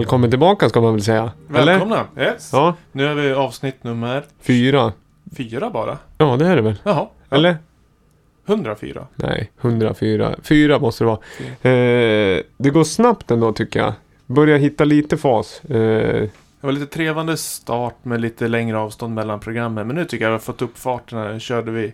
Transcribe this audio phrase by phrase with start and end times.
[0.00, 1.32] välkommen tillbaka ska man väl säga.
[1.54, 1.66] Eller?
[1.72, 2.04] Välkomna!
[2.18, 2.50] Yes.
[2.52, 4.92] Ja, Nu är vi avsnitt nummer fyra.
[5.36, 5.98] fyra bara.
[6.18, 6.74] Ja, det är det väl?
[6.84, 6.94] Jaha.
[7.30, 7.36] Ja.
[7.36, 7.56] Eller?
[8.46, 9.06] 104.
[9.16, 10.34] Nej, 104.
[10.42, 11.18] Fyra måste det vara.
[11.74, 13.92] Eh, det går snabbt ändå tycker jag.
[14.26, 15.64] Börjar hitta lite fas.
[15.64, 15.76] Eh,
[16.60, 19.86] Det var lite trevande start med lite längre avstånd mellan programmen.
[19.86, 21.18] Men nu tycker jag att vi har fått upp farten.
[21.18, 21.32] här.
[21.32, 21.92] Nu körde vi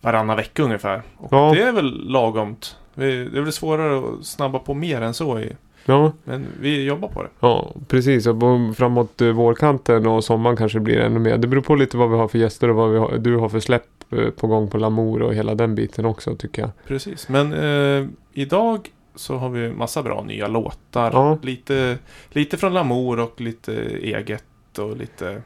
[0.00, 1.02] varannan vecka ungefär.
[1.16, 1.52] Och Ja.
[1.54, 2.76] det är väl lagomt.
[2.94, 5.38] Det är väl svårare att snabba på mer än så.
[5.40, 5.52] I,
[5.84, 7.28] ja, men vi jobbar på det.
[7.40, 8.26] ja, precis.
[8.26, 8.36] Och
[8.76, 11.38] framåt eh, vårkanten och sommaren kanske blir ännu mer.
[11.38, 13.48] Det beror på lite vad vi har för gäster och vad vi har, du har
[13.48, 16.70] för släpp eh, på gång på Lamour och hela den biten också tycker jag.
[16.86, 17.28] Precis.
[17.28, 21.10] Men eh, idag så har vi massa bra nya låtar.
[21.12, 21.38] Ja.
[21.42, 21.98] Lite,
[22.30, 24.44] lite från Lamour och lite eget.
[24.78, 25.42] Och lite...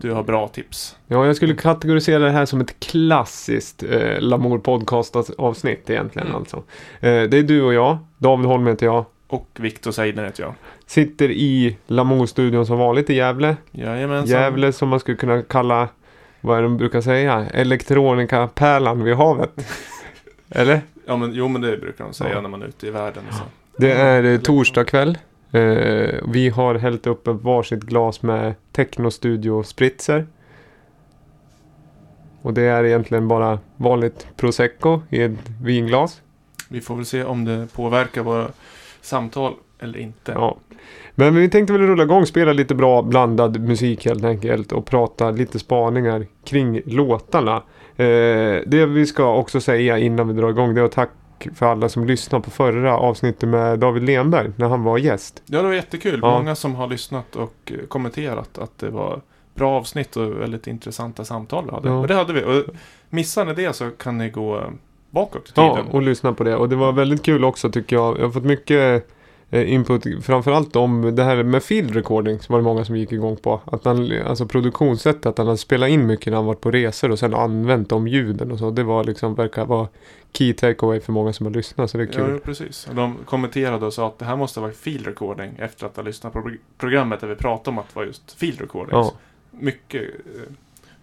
[0.00, 0.96] Du har bra tips.
[1.06, 6.38] Ja, jag skulle kategorisera det här som ett klassiskt eh, Lamour podcast avsnitt egentligen Mm.
[6.38, 6.56] alltså.
[7.00, 9.04] Eh, det är du och jag, David Holm heter jag.
[9.34, 10.54] Och Viktor Seidner heter jag.
[10.86, 13.56] Sitter i Lamour-studion som vanligt i Gävle.
[13.70, 14.40] Jajamensan.
[14.40, 15.88] Gävle som man skulle kunna kalla,
[16.40, 17.46] vad är det de brukar säga?
[17.50, 19.50] Elektronika-pärlan vid havet.
[20.50, 20.80] Eller?
[21.06, 22.40] Ja, men, jo, men det brukar de säga Ja.
[22.40, 23.22] när man är ute i världen.
[23.30, 23.42] Så.
[23.76, 25.18] Det är eh, torsdag kväll.
[25.52, 25.60] Eh,
[26.28, 30.26] vi har hällt upp ett varsitt glas med Technostudio Spritzer.
[32.42, 36.20] Och det är egentligen bara vanligt prosecco i ett vinglas.
[36.68, 38.48] Vi får väl se om det påverkar våra
[39.04, 40.32] samtal eller inte.
[40.32, 40.56] Ja.
[41.14, 45.30] Men vi tänkte väl rulla igång, spela lite bra blandad musik helt enkelt och prata
[45.30, 47.62] lite spaningar kring låtarna.
[47.96, 51.10] Eh, det vi ska också säga innan vi drar igång det är att tack
[51.54, 55.42] för alla som lyssnade på förra avsnittet med David Lenberg när han var gäst.
[55.46, 56.20] Ja, det var jättekul.
[56.22, 56.38] Ja.
[56.38, 59.20] Många som har lyssnat och eh, kommenterat att det var
[59.54, 61.88] bra avsnitt och väldigt intressanta samtal vi hade.
[61.88, 61.98] Ja.
[61.98, 62.44] Och det hade vi.
[62.44, 62.74] Och
[63.10, 64.68] missar ni det så kan ni gå eh,
[65.14, 65.90] bakåt i Ja, tiden.
[65.90, 66.56] och lyssna på det.
[66.56, 68.18] Och det var väldigt kul också tycker jag.
[68.18, 69.06] Jag har fått mycket
[69.50, 73.12] eh, input, framförallt om det här med field recording som var det många som gick
[73.12, 73.60] igång på.
[73.64, 77.10] Att han, alltså produktionssättet, att han hade spelat in mycket när han varit på resor
[77.10, 78.70] och sen använt de ljuden och så.
[78.70, 79.88] Det var liksom, verkar vara
[80.32, 82.40] key takeaway för många som har lyssnat, så det är Ja, kul.
[82.40, 82.86] precis.
[82.88, 86.02] Och de kommenterade och sa att det här måste vara field recording efter att ha
[86.02, 88.90] lyssnat på pro- programmet där vi pratade om att det var just field recording.
[88.96, 89.12] Ja.
[89.50, 90.52] Mycket eh,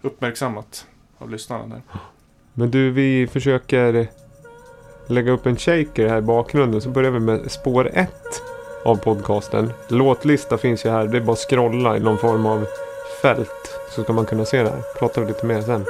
[0.02, 0.86] uppmärksammat
[1.18, 1.82] av lyssnarna där.
[2.54, 4.06] Men du, vi försöker
[5.06, 6.80] lägga upp en shaker här i bakgrunden.
[6.80, 8.10] Så börjar vi med spår 1
[8.84, 9.72] av podcasten.
[9.88, 11.06] Låtlista finns ju här.
[11.06, 12.66] Det är bara att scrolla i någon form av
[13.22, 13.78] fält.
[13.90, 14.82] Så ska man kunna se det här.
[14.98, 15.84] Pratar vi lite mer sen.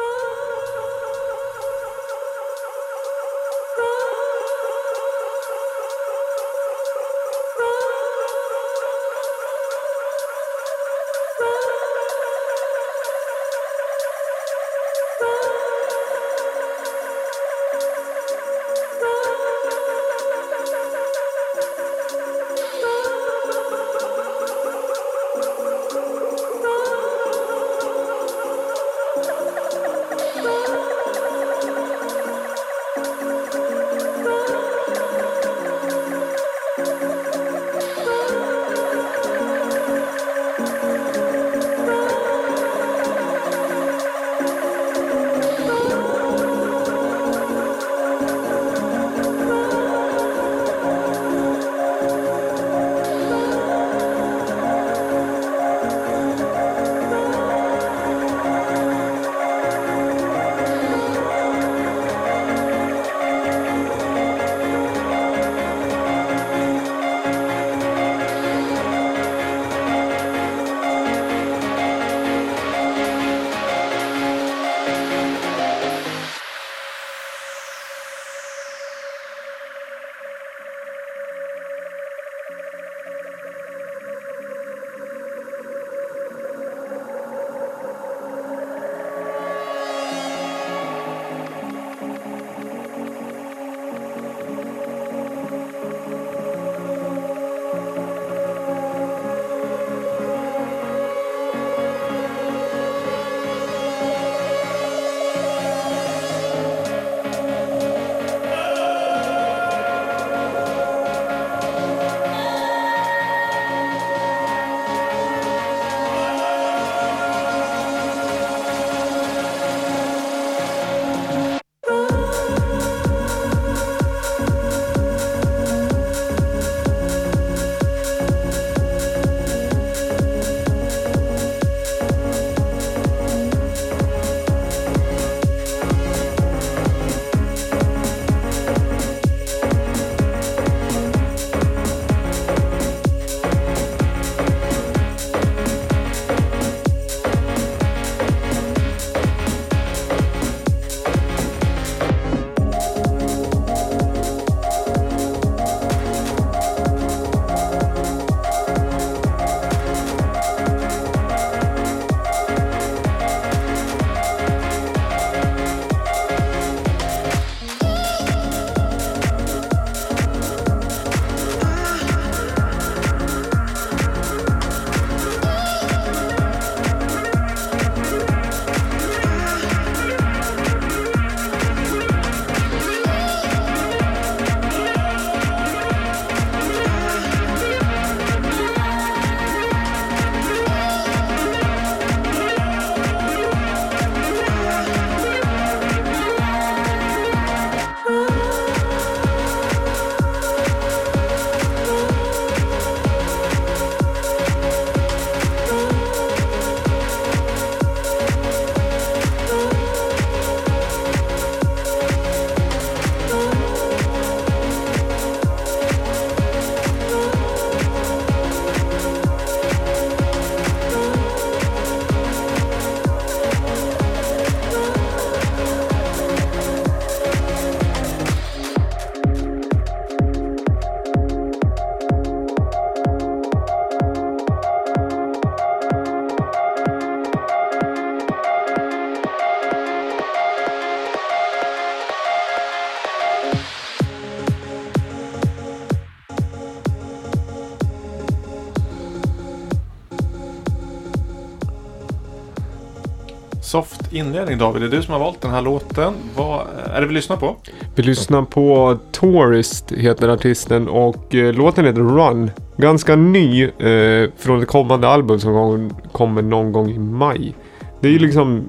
[254.23, 254.83] inledning David.
[254.83, 256.15] Det är du som har valt den här låten.
[256.37, 257.57] Vad är det vi lyssnar på?
[257.95, 262.51] Vi lyssnar på Tourist heter artisten och eh, låten heter Run.
[262.77, 267.55] Ganska ny eh, från ett kommande album som kommer någon gång i maj.
[268.01, 268.69] Det är ju liksom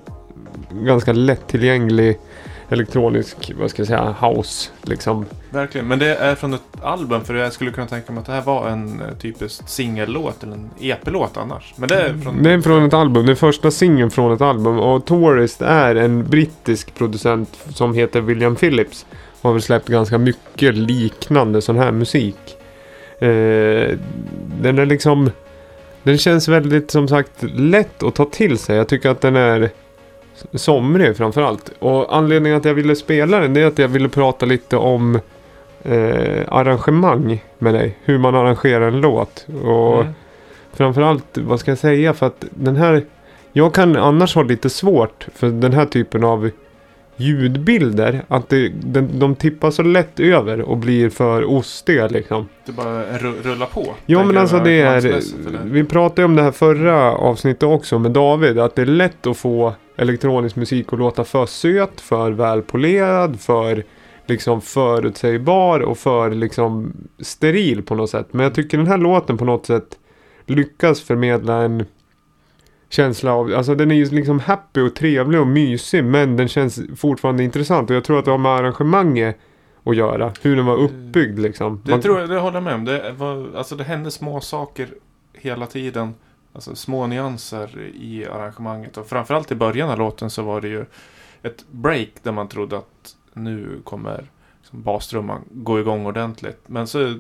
[0.72, 2.20] ganska lättillgänglig
[2.74, 5.26] elektronisk, vad ska jag säga, house liksom.
[5.50, 8.32] Verkligen, men det är från ett album för jag skulle kunna tänka mig att det
[8.32, 11.74] här var en eh, typisk singellåt eller en EP-låt annars.
[11.76, 12.44] Men det är från...
[12.44, 16.30] Det är från ett album, är första singeln från ett album och Tourist är en
[16.30, 19.06] brittisk producent som heter William Phillips.
[19.42, 22.58] Och har väl släppt ganska mycket liknande sån här musik.
[23.20, 23.98] Eh,
[24.62, 25.30] den är liksom...
[26.04, 28.78] Den känns väldigt som sagt lätt att ta till sig.
[28.78, 29.70] Jag tycker att den är
[30.54, 31.72] somrig framförallt.
[31.80, 35.20] Och anledningen att jag ville spela den är att jag ville prata lite om
[35.84, 37.98] eh, arrangemang med dig.
[38.04, 39.46] Hur man arrangerar en låt.
[39.64, 40.14] Och Mm.
[40.74, 42.14] framförallt, vad ska jag säga?
[42.14, 43.04] För att den här...
[43.56, 46.50] Jag kan annars ha lite svårt för den här typen av
[47.16, 48.22] ljudbilder.
[48.28, 52.50] Att det, den, de tippar så lätt över och blir för ostiga liksom.
[52.66, 53.88] Det bara ru- rullar på.
[54.06, 55.20] Ja men alltså det är...
[55.64, 58.60] Vi pratade om det här förra avsnittet också med David.
[58.60, 63.84] Att det är lätt att få elektronisk musik att låta för söt, för välpolerad, för
[64.26, 68.28] liksom förutsägbar och för liksom steril på något sätt.
[68.32, 70.00] Men jag tycker den här låten på något sätt
[70.46, 71.86] lyckas förmedla en
[72.90, 76.80] känsla av, alltså den är ju liksom happy och trevlig och mysig men den känns
[76.96, 79.38] fortfarande intressant och jag tror att det har med arrangemanget
[79.84, 80.32] att göra.
[80.42, 81.82] Hur den var uppbyggd liksom.
[81.86, 82.86] Det Man- tror jag, det håller jag med om.
[82.86, 84.88] Det, var, alltså det hände små saker
[85.34, 86.14] hela tiden.
[86.54, 88.98] Alltså små nyanser i arrangemanget.
[88.98, 90.86] Och framförallt i början av låten så var det ju
[91.42, 94.26] ett break där man trodde att nu kommer
[94.62, 96.62] liksom bastrumman gå igång ordentligt.
[96.68, 97.20] Men så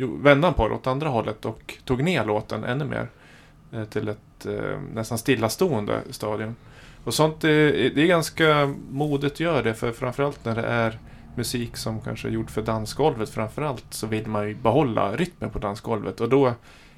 [0.00, 3.08] vände han på det åt andra hållet och tog ner låten ännu mer.
[3.72, 6.54] Eh, till ett eh, nästan stillastående stadium.
[7.04, 9.74] Och sånt är, det är ganska modigt att göra det.
[9.74, 10.98] För framförallt när det är
[11.34, 15.58] musik som kanske är gjord för dansgolvet framförallt så vill man ju behålla rytmen på
[15.58, 16.52] dansgolvet och då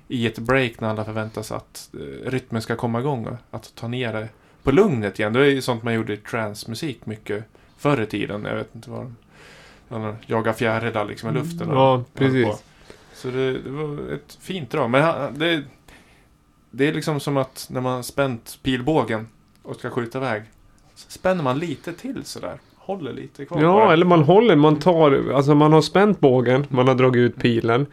[0.08, 3.88] i ett break när alla förväntas att eh, rytmen ska komma igång och att ta
[3.88, 4.28] ner det
[4.62, 5.32] på lugnet igen.
[5.32, 7.44] Det är ju sånt man gjorde i transmusik mycket
[7.78, 8.44] förr i tiden.
[8.44, 9.12] Jag vet inte vad
[9.88, 10.14] de...
[10.26, 11.70] jaga fjärilar liksom i luften.
[11.70, 12.62] och Ja, precis.
[13.14, 14.90] Så det, det var ett fint drag.
[14.90, 15.62] Men han- det,
[16.70, 19.28] det är liksom som att när man spänt pilbågen
[19.62, 20.42] och ska skjuta iväg.
[20.94, 22.58] Så spänner man lite till sådär.
[22.76, 23.92] Håller lite kvar Ja, bara.
[23.92, 27.86] eller man håller, man tar, alltså man har spänt bågen, man har dragit ut pilen.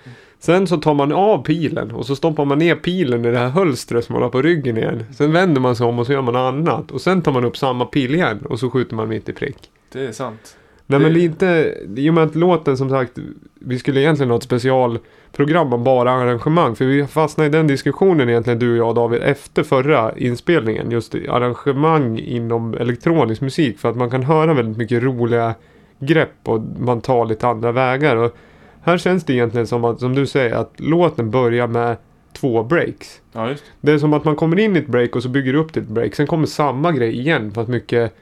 [0.46, 3.50] Sen så tar man av pilen och så stoppar man ner pilen i det här
[3.50, 5.04] hölstret som man har på ryggen igen.
[5.16, 6.92] Sen vänder man sig om och så gör man annat.
[6.92, 9.58] Och sen tar man upp samma pil igen och så skjuter man mitt i prick.
[9.92, 10.58] Det är sant.
[10.88, 13.12] Nej Det- men lite, i och med att låten som sagt,
[13.60, 16.76] vi skulle egentligen ha ett specialprogram om bara arrangemang.
[16.76, 20.92] För vi fastnade i den diskussionen egentligen du och jag David efter förra inspelningen.
[20.92, 23.80] Just arrangemang inom elektronisk musik.
[23.80, 25.54] För att man kan höra väldigt mycket roliga
[26.00, 28.16] grepp och man tar lite andra vägar.
[28.16, 28.36] Och
[28.84, 31.98] här känns det egentligen som att, som du säger, att låten börjar med
[32.34, 33.22] två breaks.
[33.32, 35.54] Ja, just Det är som att man kommer in i ett break och så bygger
[35.54, 36.16] du upp till ett break.
[36.16, 38.14] Sen kommer samma grej igen fast mycket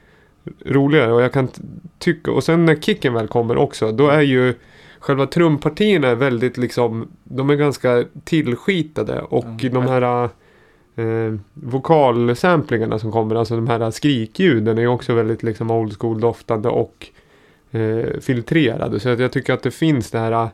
[0.66, 1.12] roligare.
[1.12, 1.48] Och jag kan
[1.98, 4.54] tycka, och sen när kicken väl kommer också, då är ju
[4.98, 9.20] själva trumpartierna är väldigt liksom, de är ganska tillskitade.
[9.20, 9.74] Och Mm.
[9.74, 10.24] de här
[10.96, 16.68] eh, vokalsamplingarna som kommer, alltså de här skrikljuden är också väldigt liksom old school doftande
[16.68, 17.06] och
[17.72, 19.00] eh, filtrerade.
[19.00, 20.48] Så att jag tycker att det finns det här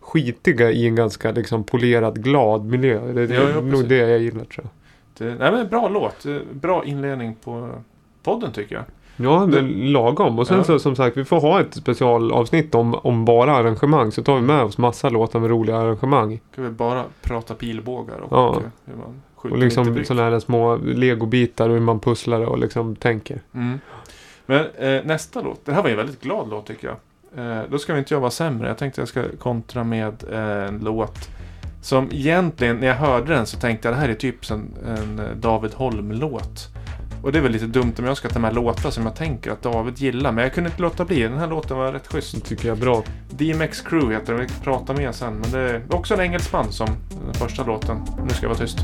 [0.00, 3.12] skitiga i en ganska liksom polerad glad miljö.
[3.12, 5.28] Det, det Ja, ja, är nog det jag gillar tror jag.
[5.28, 5.34] det.
[5.38, 6.26] Nej, men bra låt.
[6.26, 7.68] Eh, Bra inledning på
[8.22, 8.84] podden tycker jag.
[9.16, 9.60] Ja, det
[9.92, 10.38] lagom.
[10.38, 10.64] Och sen Ja.
[10.64, 14.12] så som sagt, vi får ha ett specialavsnitt om, om bara arrangemang.
[14.12, 16.40] Så tar vi med oss massa låtar med roliga arrangemang.
[16.52, 18.50] Ska vi bara prata pilbågar och Ja.
[18.56, 22.58] eh, hur man skjuter Och liksom sådana här små legobitar och hur man pusslar och
[22.58, 23.40] liksom tänker.
[23.54, 23.78] Mm.
[24.46, 25.64] Men eh, nästa låt.
[25.64, 26.96] Det här var ju en väldigt glad låt tycker jag.
[27.36, 28.68] Eh, då ska vi inte jobba sämre.
[28.68, 31.28] Jag tänkte jag ska kontra med eh, en låt
[31.82, 35.18] som egentligen, när jag hörde den så tänkte jag det här är typ en, en
[35.18, 36.68] eh, David Holm-låt.
[37.22, 39.50] Och det är väl lite dumt om jag ska ta med låtar som jag tänker
[39.50, 40.32] att David gillar.
[40.32, 41.22] Men jag kunde inte låta bli.
[41.22, 42.44] Den här låten var rätt Det schysst.
[42.44, 43.02] tycker jag är bra.
[43.30, 44.42] DMX Crew heter den.
[44.42, 45.34] Vi pratar mer sen.
[45.34, 46.88] Men det är också en engelsman som
[47.24, 47.96] den första låten.
[48.28, 48.78] Nu ska jag vara tyst.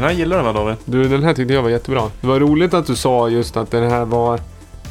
[0.00, 0.76] Den här gillar du va David?
[0.84, 2.10] Du, den här tyckte jag var jättebra.
[2.20, 4.40] Det var roligt att du sa just att den här var...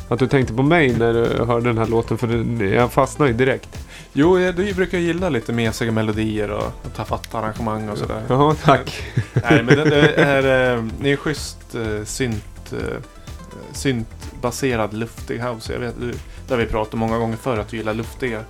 [0.09, 3.31] Att du tänkte på mig när du hörde den här låten för den, jag fastnade
[3.31, 3.69] ju direkt.
[4.13, 8.21] Jo, jag- du brukar gilla lite mesiga melodier och, och tafatt-arrangemang och sådär.
[8.27, 9.03] Jaha, tack.
[9.33, 12.97] Nej, men det, det är, eh, det är schysst eh, synt, eh,
[13.73, 15.73] syntbaserad luftig house.
[15.73, 15.95] Jag vet,
[16.49, 18.43] har vi pratat många gånger förr att du gillar luftiga.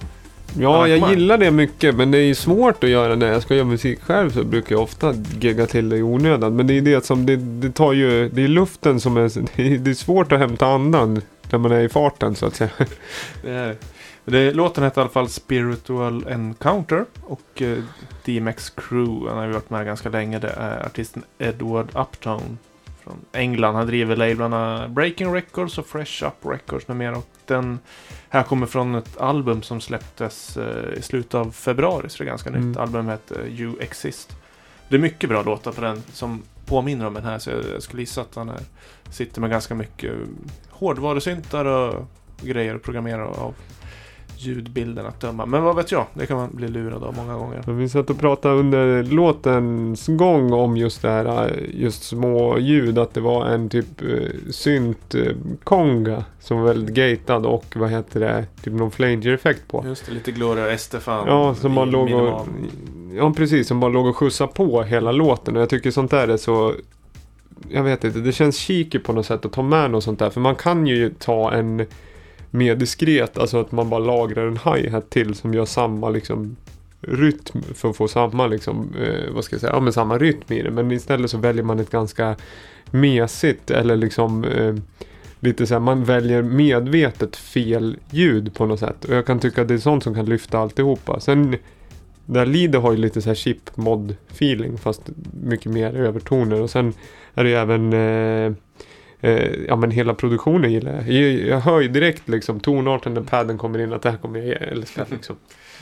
[0.58, 3.66] Ja, jag gillar det mycket men det är svårt att göra när jag ska göra
[3.66, 6.56] musik själv så brukar jag ofta gegga till det i onödan.
[6.56, 9.90] Men det är det som, det, det tar ju, det är luften som är, det
[9.90, 12.70] är, svårt att hämta andan när man är i farten så att säga.
[13.42, 13.76] Det är,
[14.26, 17.78] det, låten heter i alla fall Spiritual Encounter och eh,
[18.26, 22.58] DMX Crew, han har ju varit med ganska länge, det är artisten Edward Upton
[23.04, 23.76] från England.
[23.76, 27.18] Han driver lablarna Breaking Records och Fresh Up Records med mera.
[27.18, 27.80] Och den
[28.30, 32.30] här kommer från ett album som släpptes eh, i slutet av februari, så det är
[32.30, 32.68] ganska Mm.
[32.70, 32.78] nytt.
[32.78, 34.36] Albumet heter You Exist.
[34.90, 38.02] Det är mycket bra låtar på den som påminner om den här, så jag, skulle
[38.02, 38.60] gissa att han är,
[39.10, 40.14] sitter med ganska mycket
[40.70, 42.06] hårdvarusyntar och
[42.42, 43.54] grejer att programmera av
[44.40, 45.46] ljudbilden att döma.
[45.46, 46.06] Men vad vet jag?
[46.14, 47.64] Det kan man bli lurad av många gånger.
[47.68, 53.00] Vi satt och pratade under låtens gång om just det här, just små ljud.
[53.00, 57.90] Att det var en typ eh, synt eh, konga som var väldigt gatad och vad
[57.90, 59.84] heter det, typ någon flanger-effekt på.
[59.88, 61.28] Just det, lite Gloria Estefan.
[61.28, 62.48] Ja, som bara låg och,
[63.14, 63.68] ja, precis.
[63.68, 65.56] Som bara låg och skjutsade på hela låten.
[65.56, 66.74] Och jag tycker sånt där är så...
[67.70, 70.30] Jag vet inte, det känns cheeky på något sätt att ta med något sånt där.
[70.30, 71.86] För man kan ju ta en
[72.52, 76.56] mer diskret, alltså att man bara lagrar en hi-hat till som gör samma liksom
[77.02, 80.54] rytm för att få samma liksom, eh, vad ska jag säga, ja men samma rytm
[80.54, 80.72] i det.
[80.72, 82.36] Men istället så väljer man ett ganska
[82.92, 84.76] mesigt eller liksom eh,
[85.40, 89.06] lite så här, man väljer medvetet fel ljud på något sätt.
[89.06, 91.20] Och jag kan tycka att det är sånt som kan lyfta alltihopa.
[91.20, 91.56] Sen
[92.26, 95.02] där Lido har ju lite så här chip mod feeling fast
[95.44, 96.62] mycket mer övertoner.
[96.62, 96.94] Och sen
[97.34, 98.54] är det ju även eh,
[99.22, 101.08] eh, ja men hela produktionen gillar jag.
[101.12, 101.48] jag.
[101.48, 104.62] Jag hör ju direkt liksom tonarten när padden kommer in att det här kommer jag
[104.62, 105.36] älska liksom.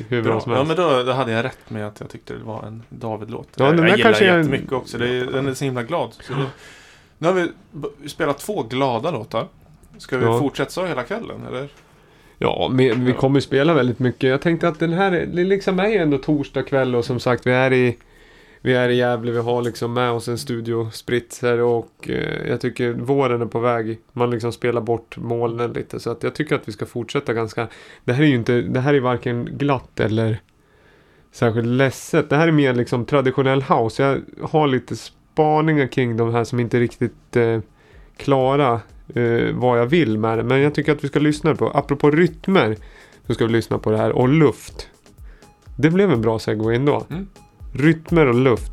[0.10, 0.42] Hur bra Bra.
[0.42, 0.78] som Ja, helst.
[0.78, 3.48] men då, då hade jag rätt med att jag tyckte det var en David-låt.
[3.56, 4.98] Ja, jag den jag gillar kanske är- jättemycket också.
[4.98, 6.10] Det är, den är så himla glad.
[6.14, 6.46] Så det,
[7.18, 9.48] nu har vi spelat två glada låtar.
[9.98, 10.40] Ska vi Ja.
[10.40, 11.68] fortsätta så hela kvällen, eller?
[12.38, 13.18] Ja, men vi Ja.
[13.18, 14.30] kommer spela väldigt mycket.
[14.30, 17.48] Jag tänkte att den här, det liksom är ju ändå torsdag kväll och som sagt
[17.48, 17.98] vi är i
[18.68, 22.62] vi är i Gävle, vi har liksom med oss en studio spritzer och eh, jag
[22.62, 24.00] tycker våren är på väg.
[24.14, 27.68] Man liksom spelar bort molnen lite så att jag tycker att vi ska fortsätta ganska.
[28.04, 30.42] Det här är ju inte, det här är varken glatt eller
[31.32, 32.30] särskilt ledset.
[32.30, 34.04] Det här är mer liksom traditionell house.
[34.04, 37.60] Jag har lite spaningar kring de här som inte riktigt eh,
[38.18, 38.82] klara
[39.16, 40.44] eh, vad jag vill med det.
[40.44, 42.76] Men jag tycker att vi ska lyssna på, apropå rytmer,
[43.28, 44.90] så ska vi lyssna på det här och luft.
[45.76, 47.06] Det blev en bra segway ändå.
[47.10, 47.28] Mm.
[47.74, 48.72] Rytmer och luft.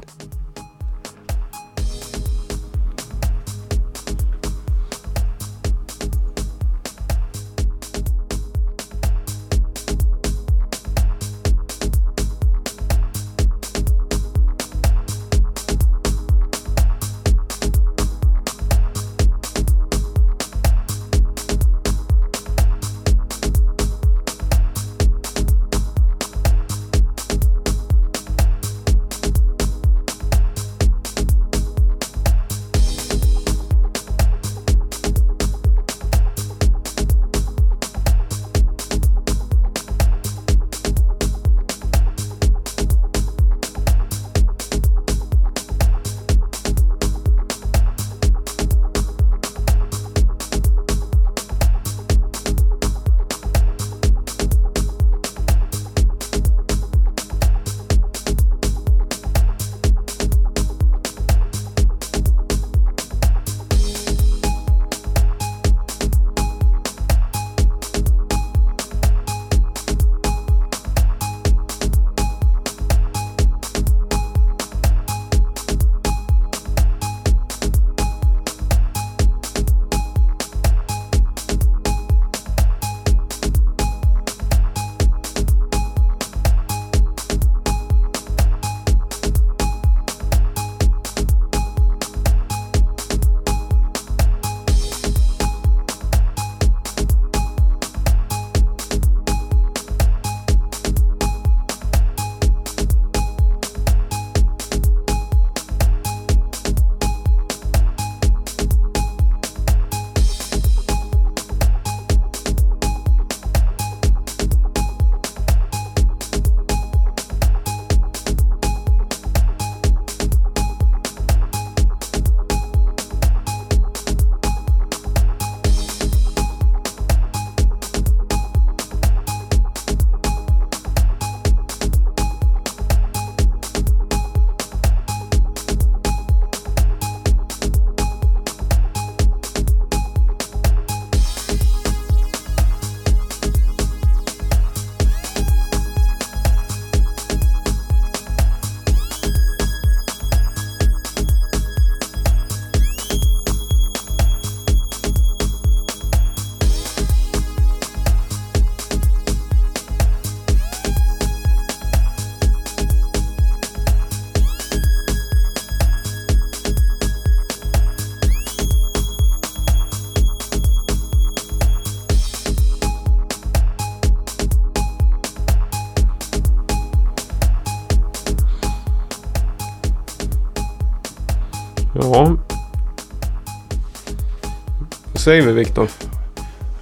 [185.25, 185.89] Säger vi Viktor?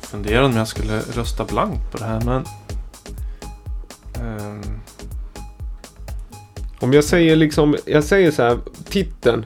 [0.01, 2.45] Jag funderar om jag skulle rösta blankt på det här men...
[4.15, 4.81] ehm,
[6.81, 8.59] Om jag säger liksom, jag säger så här,
[8.91, 9.45] titeln.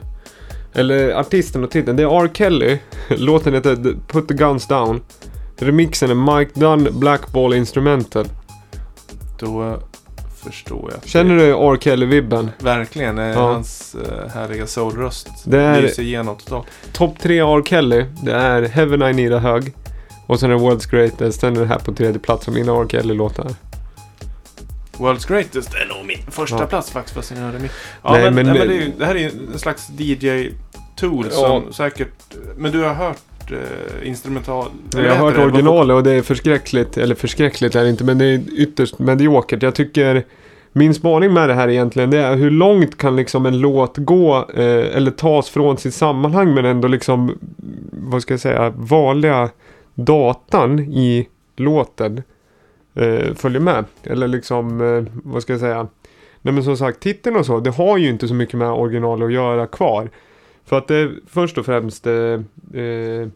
[0.73, 1.97] Eller artisten och titeln.
[1.97, 2.29] Det är R.
[2.33, 2.79] Kelly.
[3.09, 5.01] Låten heter Put the Guns Down.
[5.57, 8.25] Remixen är Mike Dunn Blackball Instrumental.
[9.39, 9.79] då
[10.51, 11.09] förstår jag.
[11.09, 11.77] Känner du R.
[11.81, 12.49] Kelly-vibben?
[12.59, 13.17] Verkligen.
[13.19, 13.39] eh, Ja.
[13.39, 16.67] Hans eh, härliga soulröst är- lyser igenom totalt.
[16.93, 17.61] Topp tre R.
[17.65, 18.05] Kelly.
[18.23, 19.73] Det är Heaven I Need a Hug.
[20.27, 21.39] Och sen är det World's Greatest.
[21.41, 22.85] Sen är det här på tredje plats som mina R.
[22.89, 23.47] Kelly-låtar.
[24.97, 26.65] World's Greatest är nog min första Ja.
[26.65, 27.15] plats faktiskt.
[27.15, 27.69] Fast jag det min.
[28.03, 31.63] Ja, Nej, men, men- men det, är, det här är ju en slags DJ-tool som
[31.67, 31.73] Ja.
[31.73, 32.09] säkert...
[32.57, 33.17] Men du har hört
[33.51, 34.65] eh, instrumental...
[34.95, 36.97] Jag har hört originalet och det är förskräckligt.
[36.97, 39.63] Eller förskräckligt är det inte, men det är ytterst mediokert.
[39.63, 40.25] Jag tycker
[40.77, 44.37] min spaning med det här egentligen, det är hur långt kan liksom en låt gå
[44.37, 47.37] eh, eller tas från sitt sammanhang men ändå liksom,
[47.91, 49.49] vad ska jag säga, vanliga
[49.95, 52.23] datan i låten
[52.95, 53.85] eh, följer med.
[54.03, 55.87] Eller liksom, eh, vad ska jag säga,
[56.41, 59.23] nej men som sagt, titeln och så, det har ju inte så mycket med original
[59.23, 60.09] att göra kvar.
[60.67, 62.41] För att det först och främst eh,
[62.81, 63.27] eh,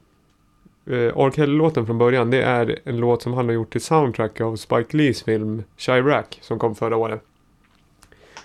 [0.86, 1.32] Eh, R.
[1.36, 4.98] Kelly-låten från början, det är en låt som han har gjort till soundtrack av Spike
[4.98, 7.22] Lees film Chirac som kom förra året.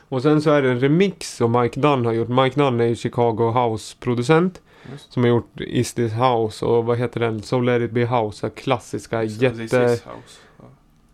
[0.08, 2.28] Och sen så är det en remix som Mike Dunn har gjort.
[2.28, 4.62] Mike Dunn är ju Chicago House-producent.
[5.08, 7.42] Som har gjort Is This House och vad heter den?
[7.42, 8.50] So Let It Be House.
[8.50, 9.62] Klassiska, This jätte...
[9.62, 10.40] is house.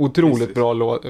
[0.05, 0.55] Otroligt Precis.
[0.55, 1.01] bra lå-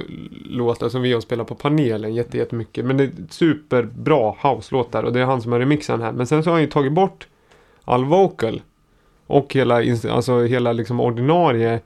[0.44, 2.84] låtar som vi har spelat på panelen jätte, jättemycket.
[2.84, 6.12] Men det är superbra house-låtar och det är han som har remixat den här.
[6.12, 7.26] Men sen så har han ju tagit bort
[7.84, 8.62] all vocal.
[9.26, 11.80] Och hela, alltså hela liksom ordinarie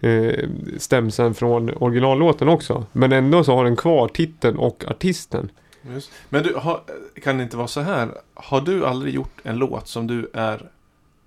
[0.00, 2.86] eh, stämsen från originallåten också.
[2.92, 5.50] Men ändå så har den kvar titeln och artisten.
[5.94, 6.10] Just.
[6.28, 6.80] Men du, har,
[7.22, 8.08] kan det inte vara så här?
[8.34, 10.70] Har du aldrig gjort en låt som du är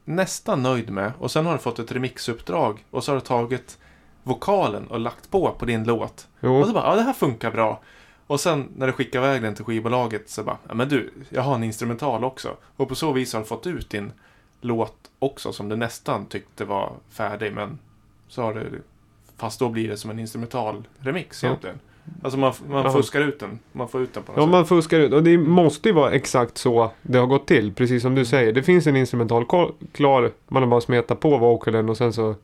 [0.06, 3.78] nästan nöjd med och sen har du fått ett remixuppdrag och så har du tagit
[4.28, 6.28] vokalen och lagt på på din låt.
[6.40, 6.56] Jo.
[6.56, 7.80] Och så bara, ja det här funkar bra.
[8.28, 11.42] Och sen när du skickar iväg den till skivbolaget så bara, ja men du, jag
[11.42, 12.50] har en instrumental också.
[12.78, 14.12] Och på så vis har du fått ut din
[14.62, 17.80] låt också som du nästan tyckte var färdig men
[18.28, 18.82] så har du,
[19.38, 21.50] fast då blir det som en instrumental remix Ja.
[21.50, 21.80] egentligen.
[22.24, 22.92] Alltså man, man Ja.
[22.92, 24.52] fuskar ut den, man får ut den på något Ja, sätt.
[24.52, 25.14] man fuskar ut.
[25.14, 27.74] Och det måste ju vara exakt så det har gått till.
[27.74, 28.54] Precis som du säger.
[28.54, 29.46] Det finns en instrumental
[29.92, 30.32] klar.
[30.48, 32.36] Man har bara smetat på vocalen och sen så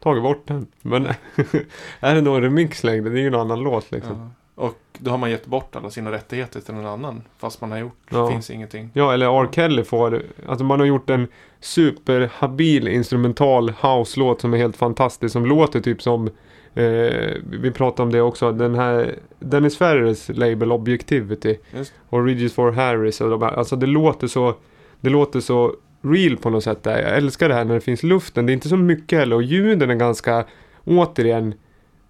[0.00, 0.66] tagit bort den.
[0.82, 1.06] Men
[2.00, 3.08] är det då en remix längre?
[3.08, 4.16] Det är ju en annan låt liksom.
[4.16, 4.28] Ja.
[4.64, 7.22] Och då har man gett bort alla sina rättigheter till någon annan.
[7.38, 8.30] Fast man har gjort, Ja.
[8.30, 8.90] finns ingenting.
[8.92, 9.48] Ja, eller R.
[9.52, 11.28] Kelly får, alltså man har gjort en
[11.60, 15.32] superhabil instrumental house-låt som är helt fantastisk.
[15.32, 16.26] Som låter typ som,
[16.74, 21.56] eh, vi pratade om det också, den här Dennis Ferrers label Objectivity.
[21.76, 21.92] Just.
[22.08, 24.54] Och Regis for Harris alltså det låter så,
[25.00, 27.02] det låter så real på något sätt där.
[27.02, 28.46] Jag älskar det här när det finns luften.
[28.46, 30.44] Det är inte så mycket heller och ljuden är ganska,
[30.84, 31.54] återigen,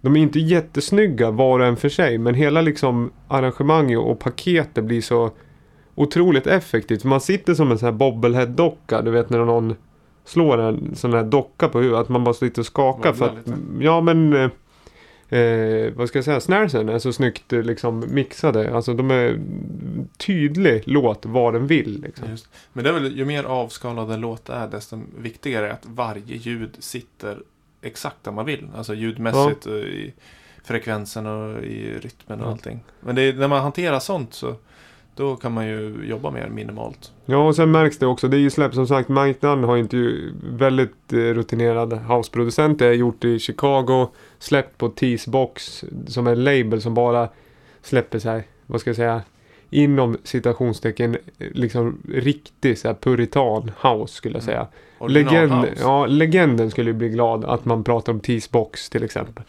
[0.01, 2.17] de är inte jättesnygga var och en för sig.
[2.17, 5.31] Men hela liksom arrangemanget och paketet blir så
[5.95, 7.03] otroligt effektivt.
[7.03, 9.01] Man sitter som en sån här bobblehead-docka.
[9.01, 9.75] Du vet när någon
[10.25, 12.01] slår en sån här docka på huvudet.
[12.01, 13.13] Att man bara sitter och skakar.
[13.13, 13.33] För att,
[13.79, 14.49] ja men
[15.29, 16.39] eh, vad ska jag säga?
[16.39, 18.75] Snaresen är så snyggt eh, liksom mixade.
[18.75, 19.39] Alltså de är
[20.17, 22.01] tydlig låt vad den vill.
[22.01, 22.29] Liksom.
[22.29, 22.49] Just.
[22.73, 26.35] Men det är väl, ju mer avskalad en låt är, desto viktigare är att varje
[26.35, 27.37] ljud sitter
[27.81, 28.67] exakt där man vill.
[28.75, 30.13] Alltså ljudmässigt och i
[30.63, 32.51] frekvensen och i rytmen och Ja.
[32.51, 32.79] allting.
[32.99, 34.55] Men är, när man hanterar sånt så
[35.19, 37.11] då kan man ju jobba mer minimalt.
[37.25, 38.27] Ja och sen märks det också.
[38.27, 39.07] Det är ju släppt som sagt.
[39.41, 42.79] Dunn har inte ju väldigt eh, rutinerad houseproducent.
[42.79, 44.07] Det är gjort i Chicago.
[44.39, 45.83] Släppt på Tease Box.
[46.07, 47.29] Som är en label som bara
[47.81, 48.43] släpper så här.
[48.65, 49.21] Vad ska jag säga?
[49.69, 54.45] Inom citationstecken liksom riktig så här puritan house skulle jag Mm.
[54.45, 54.67] säga.
[54.99, 59.03] Original Legend, ja, legenden skulle ju bli glad att man pratar om Tease Box till
[59.03, 59.43] exempel.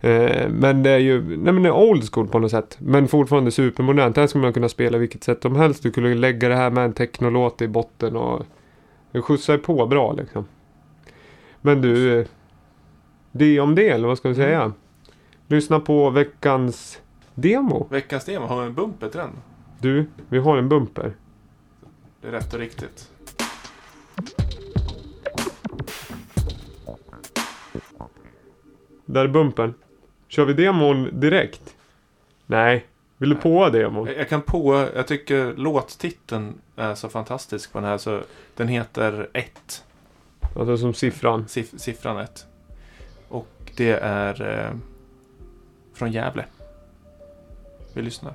[0.00, 2.76] Eh, men det är ju, nej men det är old school på något sätt.
[2.80, 4.14] Men fortfarande supermodernt.
[4.14, 5.82] Det här skulle man kunna spela vilket sätt som helst.
[5.82, 8.46] Du kunde lägga det här med en technolåt i botten och
[9.12, 9.22] ju
[9.58, 10.46] på bra liksom.
[11.60, 12.26] Men du, eh,
[13.32, 14.60] det om det eller vad ska vi säga?
[14.62, 14.72] Mm.
[15.46, 17.00] Lyssna på veckans
[17.34, 17.86] demo.
[17.90, 19.30] Veckans tema, har vi en bumper till den?
[19.80, 21.14] Du, vi har en bumper.
[22.20, 23.10] Det är rätt och riktigt.
[29.04, 29.74] Där är bumpern.
[30.28, 31.76] Kör vi demon direkt?
[32.46, 32.86] Nej.
[33.16, 33.42] Vill du Nej.
[33.42, 34.06] på demon?
[34.06, 38.20] Jag, jag kan på, jag tycker låttiteln är så fantastisk på den här så
[38.56, 39.84] den heter 1.
[40.56, 41.48] Alltså som siffran.
[41.48, 42.46] Siff, siffran 1.
[43.28, 44.76] Och det är eh,
[45.94, 46.44] från Gävle.
[47.94, 48.34] Vi lyssnar.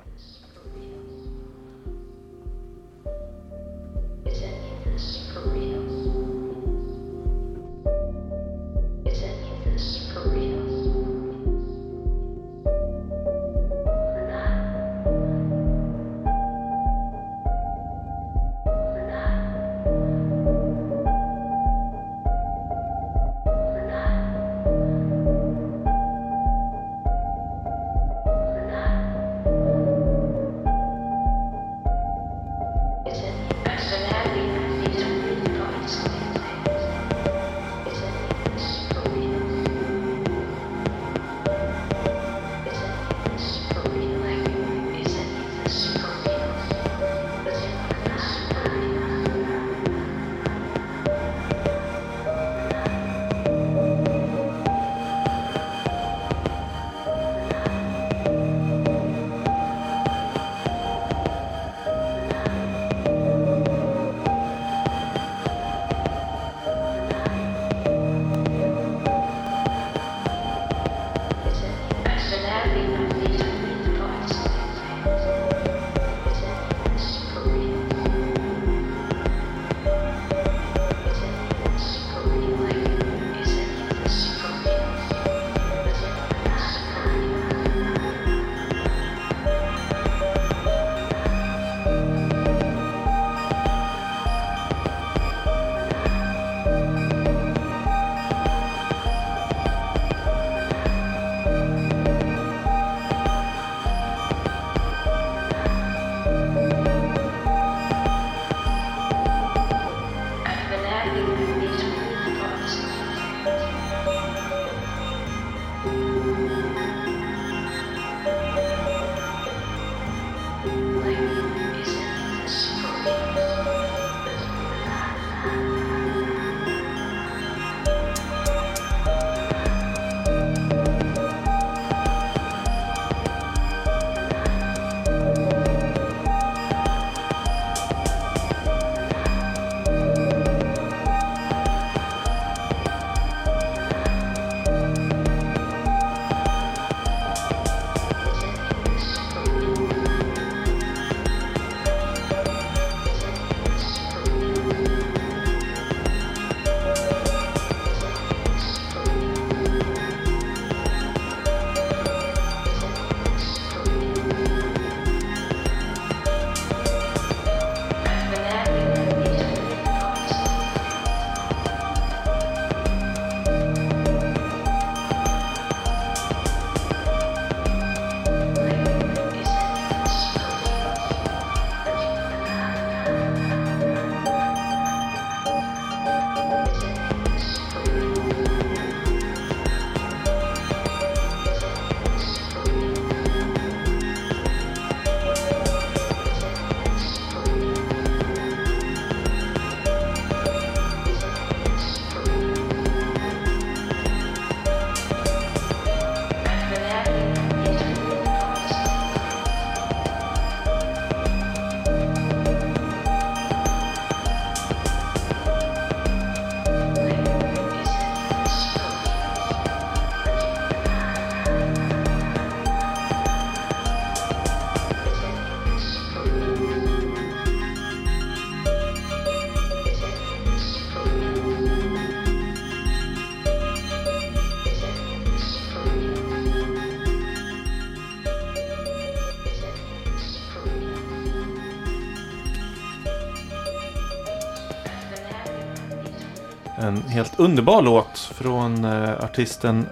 [247.14, 249.86] Helt underbar låt från eh, artisten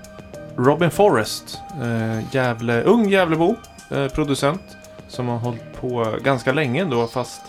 [0.57, 1.59] Robin Forrest.
[1.83, 3.57] Eh, Gävle, ung Gävlebo,
[3.91, 4.63] eh, producent.
[5.09, 7.43] Som har hållit på ganska länge ändå fast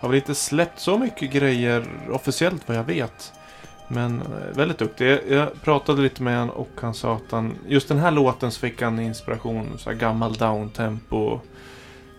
[0.00, 3.32] har väl inte släppt så mycket grejer officiellt vad jag vet.
[3.88, 5.10] Men eh, väldigt duktig.
[5.10, 8.50] Jag, jag pratade lite med honom och han sa att han, just den här låten
[8.50, 9.78] så fick han inspiration.
[9.78, 11.40] Så här gammal downtempo.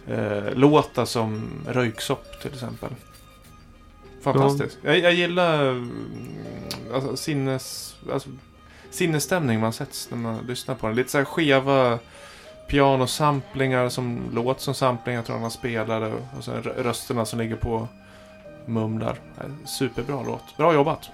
[0.08, 2.90] Eh, låtar som Röyksopp till exempel.
[4.24, 4.78] Fantastiskt.
[4.84, 5.92] Jag, jag gillar mm,
[6.94, 8.30] alltså, sinnes, alltså,
[8.92, 10.96] sinnesstämning man sätts när man lyssnar på den.
[10.96, 12.00] Lite så här skeva
[12.70, 16.14] pianosamplingar som låter som samplingar tror han spelade.
[16.38, 17.88] Och sen rö- rösterna som ligger på
[18.66, 19.18] mumlar.
[19.38, 20.58] Eh, Superbra låt.
[20.58, 21.10] Bra jobbat.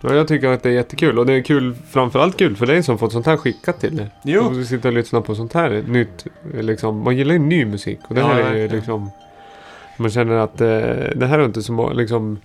[0.00, 1.18] Ja, jag tycker att det är jättekul.
[1.18, 4.10] Och det är kul, framförallt kul för dig som fått sånt här skickat till dig.
[4.24, 4.42] Jo.
[4.42, 6.26] Och du sitter och lyssnar på sånt här nytt.
[6.54, 7.98] Liksom, man gillar ju ny musik.
[8.08, 9.10] Och det Ja, här är ju liksom...
[9.96, 10.66] Man känner att eh,
[11.16, 12.38] det här är inte så liksom...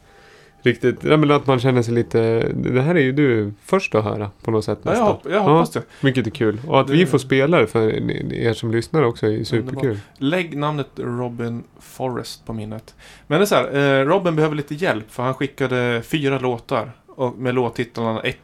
[0.61, 2.51] Riktigt, ja, men att man känner sig lite...
[2.55, 5.39] Det här är ju du först att höra på något sätt Ja, jag, hopp, jag
[5.39, 5.81] hoppas det.
[6.01, 6.61] Vilket är kul.
[6.67, 7.89] Och att Det- vi får spela det för
[8.33, 9.99] er som lyssnar också är superkul.
[10.17, 12.95] Lägg namnet Robin Forrest på minnet.
[13.27, 16.91] Men det är så här, eh, Robin behöver lite hjälp för han skickade fyra låtar.
[17.07, 18.37] Och med låttitlarna 1,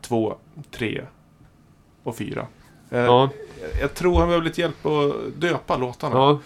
[0.00, 0.34] 2,
[0.70, 1.00] 3
[2.02, 2.46] och 4.
[2.90, 3.28] Eh, Ja,
[3.80, 6.14] Jag tror han behöver lite hjälp att döpa låtarna.
[6.16, 6.38] ja.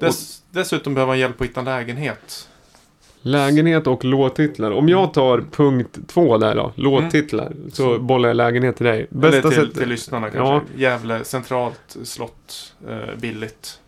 [0.00, 2.48] Dess, dessutom behöver han hjälp att hitta en lägenhet.
[3.22, 4.70] lägenhet och låttitlar.
[4.70, 7.52] Om jag tar punkt två där då, låttitlar.
[7.68, 9.06] Så, Så- bollar jag lägenhet till dig.
[9.10, 9.78] Eller Bästa till, sättet...
[9.78, 10.80] till lyssnarna kanske.
[10.82, 13.80] Gävle centralt slott, eh, billigt.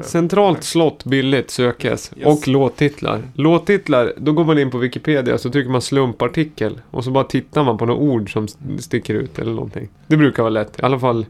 [0.00, 2.12] Centralt slott billigt sökes.
[2.16, 2.26] Yes.
[2.26, 3.22] Och låttitlar.
[3.34, 6.80] Låttitlar, då går man in på Wikipedia så trycker man slumpartikel.
[6.90, 9.88] Och så bara tittar man på några ord som st- sticker ut eller någonting.
[10.06, 10.78] Det brukar vara lätt.
[10.78, 11.26] I alla fall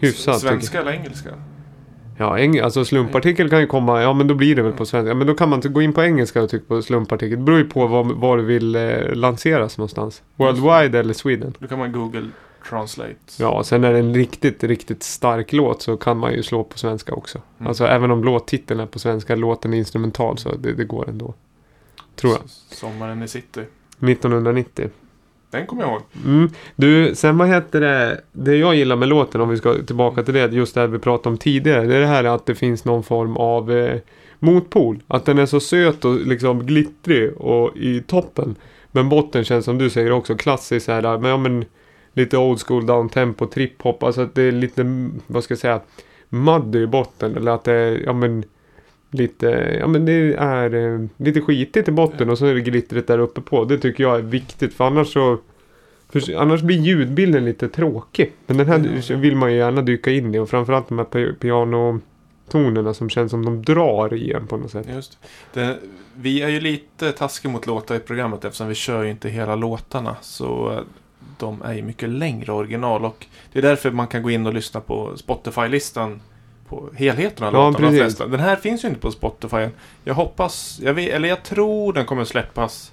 [0.00, 0.40] hyfsat.
[0.40, 1.30] Svenska eller engelska?
[2.18, 5.14] Ja, eng- alltså slumpartikel kan ju komma, ja men då blir det väl på svenska.
[5.14, 7.38] Men då kan man inte gå in på engelska och trycka på slumpartikel.
[7.38, 10.22] Det beror ju på var, var du vill eh, lanseras någonstans.
[10.36, 11.54] Worldwide eller Sweden.
[11.58, 12.28] Då kan man Google
[12.68, 13.14] Translate.
[13.38, 16.78] Ja, sen är det en riktigt, riktigt stark låt så kan man ju slå på
[16.78, 17.40] svenska också.
[17.58, 17.68] Mm.
[17.68, 21.34] Alltså även om låttiteln är på svenska, låten är instrumental så det, det går ändå.
[22.16, 22.40] Tror jag.
[22.70, 23.60] Sommaren i city.
[24.00, 24.88] 1990.
[25.52, 26.02] Den kommer jag ihåg.
[26.24, 26.50] Mm.
[26.76, 28.20] Du, sen vad heter det?
[28.32, 30.98] Det jag gillar med låten, om vi ska tillbaka till det, just det här vi
[30.98, 31.86] pratade om tidigare.
[31.86, 34.00] Det är det här att det finns någon form av eh,
[34.38, 35.02] motpol.
[35.06, 38.54] Att den är så söt och liksom glittrig och i toppen.
[38.92, 41.64] Men botten känns som du säger också klassisk så här, men, ja, men
[42.12, 44.02] lite old school down tempo, trip hop.
[44.02, 45.80] Alltså att det är lite, vad ska jag säga,
[46.28, 47.36] muddy i botten.
[47.36, 48.44] Eller att det är, ja men
[49.12, 53.06] lite, ja men det är eh, lite skitigt i botten och så är det glittrigt
[53.06, 53.64] där uppe på.
[53.64, 55.38] Det tycker jag är viktigt för annars så
[56.08, 58.32] för annars blir ljudbilden lite tråkig.
[58.46, 61.34] Men den här vill man ju gärna dyka in i och framförallt de här pi-
[61.38, 64.86] pianotonerna som känns som de drar i en på något sätt.
[64.94, 65.18] Just
[65.52, 65.78] det.
[66.14, 69.54] Vi är ju lite taskiga mot låtar i programmet eftersom vi kör ju inte hela
[69.54, 70.16] låtarna.
[70.20, 70.80] Så eh,
[71.38, 74.54] de är ju mycket längre original och det är därför man kan gå in och
[74.54, 76.20] lyssna på Spotify-listan
[76.72, 77.90] på helheten av Ja, låtarna.
[77.90, 78.26] de flesta.
[78.26, 79.68] Den här finns ju inte på Spotify.
[80.04, 82.92] Jag hoppas, jag vet, eller jag tror den kommer släppas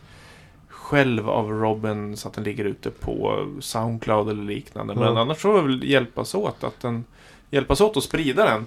[0.67, 4.95] själv av Robin så att den ligger ute på Soundcloud eller liknande.
[4.95, 5.19] Men Ja.
[5.21, 7.03] annars får vi väl hjälpas åt att den
[7.51, 8.65] hjälpas åt att sprida den.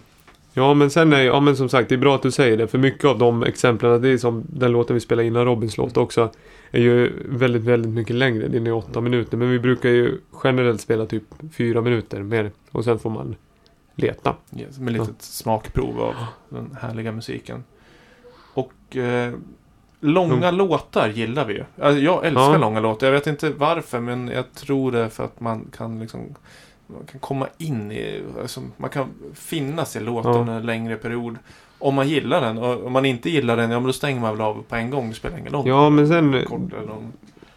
[0.55, 2.66] Ja men sen är ja men som sagt det är bra att du säger det.
[2.68, 5.96] För mycket av de exemplen, det är som den låten vi spelade innan Robins låt
[5.96, 6.31] också.
[6.70, 8.48] Är ju väldigt, väldigt mycket längre.
[8.48, 9.37] Den är åtta minuter.
[9.37, 11.25] Men vi brukar ju generellt spela typ
[11.57, 12.51] fyra minuter mer.
[12.70, 13.35] Och sen får man
[13.94, 14.37] leta.
[14.57, 16.14] Yes, med litet smakprov av
[16.48, 17.64] den härliga musiken.
[18.55, 19.33] Och eh,
[20.00, 21.64] långa låtar gillar vi ju.
[21.81, 22.57] Alltså, jag älskar Ja.
[22.57, 23.07] långa låtar.
[23.07, 26.20] Jag vet inte varför men jag tror det är för att man kan liksom
[26.87, 30.52] man kan komma in i, alltså, man kan finnas i låten Ja.
[30.52, 31.38] en längre period.
[31.79, 32.58] Om man gillar den.
[32.58, 34.90] Och om man inte gillar den, ja men då stänger man väl av på en
[34.90, 35.08] gång.
[35.08, 35.69] Det spelar ingen roll.
[35.69, 37.12] Ja men sen Kort eller lång.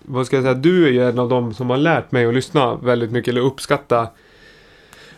[0.05, 2.33] vad ska jag säga, du är ju en av dem som har lärt mig att
[2.33, 4.07] lyssna väldigt mycket, eller uppskatta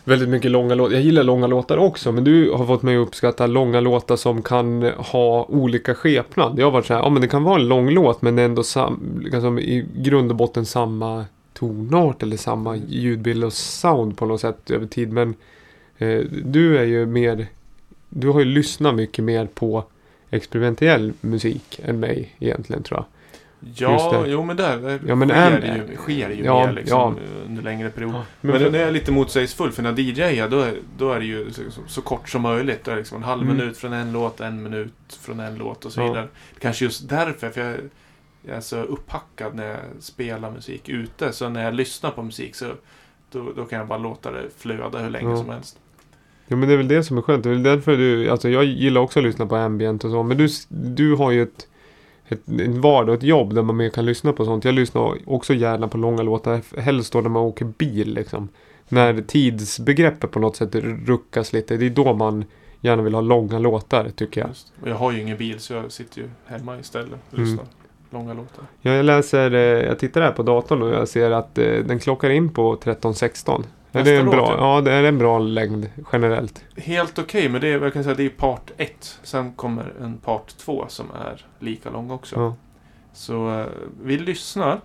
[0.08, 0.92] väldigt mycket långa låtar.
[0.92, 4.42] Jag gillar långa låtar också, men du har fått mig att uppskatta långa låtar som
[4.42, 6.58] kan ha olika skepnad.
[6.58, 8.62] Jag har varit så här, ja men det kan vara en lång låt, men ändå
[8.62, 14.40] sam, liksom, i grund och botten samma tonart eller samma ljudbild och sound på något
[14.40, 15.12] sätt över tid.
[15.12, 15.34] Men
[15.98, 17.46] eh, du är ju mer,
[18.08, 19.84] du har ju lyssnat mycket mer på
[20.30, 23.04] experimentell musik än mig egentligen tror jag.
[23.60, 24.30] Ja, det.
[24.30, 26.72] jo men där, där Ja, men sker, en- det ju, sker det ju Ja, mer
[26.72, 27.44] liksom, ja.
[27.46, 28.12] under längre period.
[28.12, 31.26] Men, Men, för- nu är lite motsägelsefull för när DJar då, är- då är det
[31.26, 32.84] ju så, så, kort som möjligt.
[32.84, 33.56] Då är det liksom en halv Mm.
[33.56, 36.04] minut från en låt, en minut från en låt och så Ja.
[36.08, 36.28] vidare.
[36.58, 37.76] Kanske just därför, för jag,
[38.46, 41.32] jag är så upphackad när jag spelar musik ute.
[41.32, 42.64] Så när jag lyssnar på musik så
[43.32, 45.78] då, då kan jag bara låta det flöda hur länge som helst.
[46.46, 47.42] Ja men det är väl det som är skönt.
[47.44, 50.22] Det är väl därför du, alltså jag gillar också att lyssna på ambient och så.
[50.22, 51.67] Men du, du har ju ett,
[52.28, 54.64] ett, ett vardag och ett jobb där man mer kan lyssna på sånt.
[54.64, 56.60] Jag lyssnar också gärna på långa låtar.
[56.80, 58.48] Helst då när man åker bil liksom.
[58.88, 60.74] När tidsbegreppet på något sätt
[61.06, 61.76] ruckas lite.
[61.76, 62.44] Det är då man
[62.80, 64.48] gärna vill ha långa låtar tycker jag.
[64.48, 64.72] Just.
[64.82, 67.48] Och jag har ju ingen bil så jag sitter ju hemma istället och Mm.
[67.50, 67.66] lyssnar.
[68.10, 68.64] Långa låtar.
[68.80, 71.98] Ja, jag läser, eh, jag tittar här på datorn och jag ser att eh, den
[71.98, 73.62] klockar in på 13.16.
[73.98, 74.74] Är Nästa det en låt, bra, ja.
[74.76, 76.64] ja, det är en bra längd generellt.
[76.76, 79.18] Helt okej, men det är, jag kan säga, det är part 1.
[79.22, 82.36] Sen kommer en part 2 som är lika lång också.
[82.36, 82.54] Ja.
[83.12, 83.66] Så eh,
[84.02, 84.80] vi lyssnar.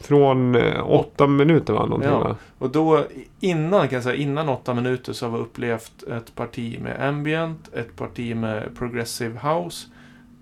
[0.00, 1.86] Från eh, åtta minuter va?
[1.86, 2.18] Någonting, Ja.
[2.18, 2.36] va?
[2.58, 3.04] Och då
[3.40, 7.74] innan kan jag säga, innan åtta minuter så har vi upplevt ett parti med ambient,
[7.74, 9.86] ett parti med progressive house,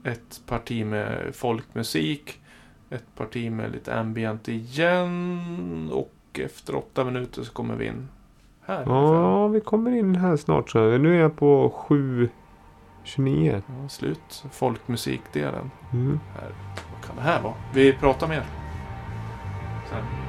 [0.05, 2.41] ett parti med folkmusik,
[2.91, 6.13] ett parti med lite ambient igen och
[6.45, 8.09] efter åtta minuter så kommer vi in
[8.69, 8.83] här.
[8.87, 10.71] Ja, vi kommer in här snart.
[10.71, 10.99] Så.
[10.99, 13.63] Nu är jag på 7.29.
[13.67, 15.71] Ja, slut folkmusikdelen.
[15.93, 16.21] Mm.
[16.35, 16.51] Här.
[16.93, 17.55] Vad kan det här vara?
[17.75, 18.45] Vi pratar mer.
[19.91, 20.28] Sen.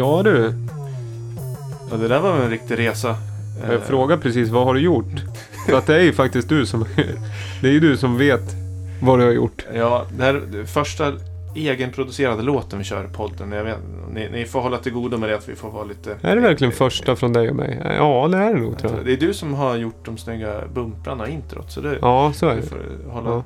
[0.00, 0.52] Ja du,
[1.90, 3.16] Ja, det där var en riktig resa.
[3.70, 5.24] jag frågar precis vad har du gjort?
[5.68, 6.84] För att det är ju faktiskt du som...
[7.62, 8.54] Det är ju du som vet
[9.02, 9.66] vad du har gjort.
[9.74, 11.12] Ja, det här är första
[11.54, 13.52] egenproducerade låten vi kör i podden.
[13.52, 13.76] Jag vet,
[14.14, 16.16] ni, ni får hålla till godo med det att vi får vara lite...
[16.22, 17.78] Är det verkligen första från dig och mig?
[17.96, 19.04] Ja, det är det nog tror jag.
[19.04, 21.70] Det är du som har gjort de snygga bumprarna introt.
[21.72, 22.66] Så det, Ja, så är du det.
[22.66, 22.78] får
[23.10, 23.30] hålla...
[23.30, 23.44] Ja.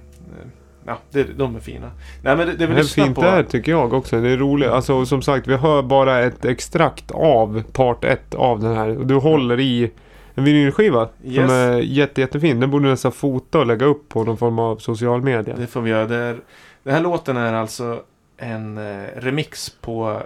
[0.87, 1.91] Ja, det, de är fina.
[2.23, 3.21] Nej men det, det vi Det fint på.
[3.23, 4.21] där tycker jag också.
[4.21, 4.69] Det är roligt.
[4.69, 8.89] Alltså som sagt, vi hör bara ett extrakt av part 1 av den här.
[9.05, 9.91] Du håller i
[10.35, 11.35] en vinylskiva Yes.
[11.49, 12.61] som är jätte, jättefin.
[12.61, 15.57] Den borde du nästan fota och lägga upp på någon form av social media.
[15.57, 16.07] Det får vi göra.
[16.07, 16.41] Det är,
[16.83, 18.03] den här låten är alltså
[18.37, 20.23] en eh, remix på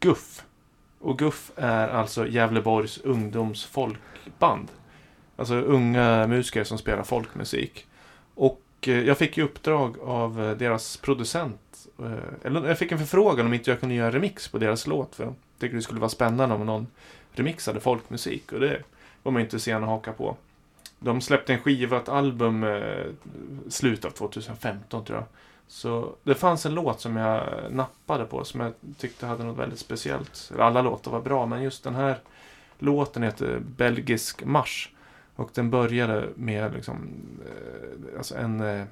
[0.00, 0.42] Guff.
[1.00, 4.68] Och Guff är alltså Gävleborgs ungdomsfolkband.
[5.36, 7.86] Alltså unga musiker som spelar folkmusik.
[8.34, 11.86] Och Eh, jag fick ju uppdrag av eh, deras producent.
[11.98, 15.14] Eh, eller jag fick en förfrågan om inte jag kunde göra remix på deras låt.
[15.14, 16.86] För jag tyckte det skulle vara spännande om någon
[17.32, 18.52] remixade folkmusik.
[18.52, 18.82] Och det
[19.22, 20.36] var man inte sen att haka på.
[20.98, 22.66] De släppte en skiva, ett album,
[23.68, 25.26] slutet av 2015 tror jag.
[25.68, 29.78] Så det fanns en låt som jag nappade på som jag tyckte hade något väldigt
[29.78, 30.52] speciellt.
[30.58, 32.18] Alla låtar var bra men just den här
[32.78, 34.88] låten heter Belgisk marsch.
[35.40, 36.94] Och den började med liksom,
[37.44, 38.84] eh, alltså en, eh,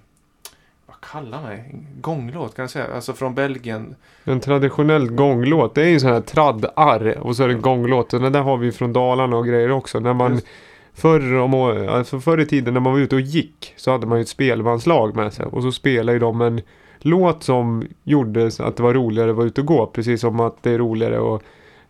[0.86, 1.64] vad kallar man det?
[2.01, 2.86] Gånglåt kan jag säga.
[2.94, 3.94] Alltså från Belgien.
[4.24, 5.74] En traditionell gånglåt.
[5.74, 8.11] Det är ju sån här tradd-arr och så är det en gånglåt.
[8.11, 10.01] Den där har vi från Dalarna och grejer också.
[10.01, 10.46] När man Just.
[10.92, 11.55] Förr, om,
[11.88, 14.28] alltså förr i tiden när man var ute och gick så hade man ju ett
[14.28, 15.46] spelmanslag med sig.
[15.46, 16.61] Och så spelade ju de en
[16.99, 19.86] låt som gjorde att det var roligare att vara ute och gå.
[19.86, 21.42] Precis som att det är roligare att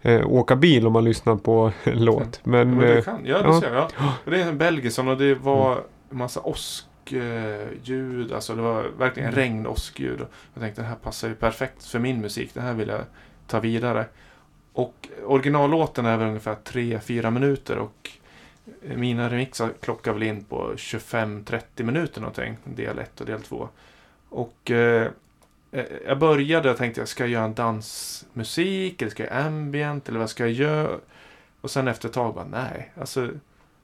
[0.03, 2.41] eh, åka bil om man lyssnar på en låt.
[2.45, 3.61] Men, Men det eh, kan, ja, det ja.
[3.61, 3.91] ser jag.
[4.25, 5.73] Det är en belgison och det var
[6.11, 8.33] en massa åskljud.
[8.33, 9.41] Alltså det var verkligen Mm.
[9.41, 10.21] regn åskljud.
[10.21, 12.51] Och Jag tänkte det här passar ju perfekt för min musik.
[12.55, 13.01] Det här vill jag
[13.47, 14.05] ta vidare.
[14.73, 17.79] Och originallåten är väl ungefär 3-4 minuter.
[17.79, 18.11] Och
[18.97, 22.57] mina remixar klockar väl in på 25-30 minuter någonting.
[22.65, 23.69] Del 1 och del 2.
[24.29, 25.09] Och eh,
[26.07, 30.09] jag började och tänkte jag ska jag göra en dansmusik eller ska jag göra ambient
[30.09, 30.97] eller vad ska jag göra?
[31.61, 33.29] Och sen efter ett tag bara nej, alltså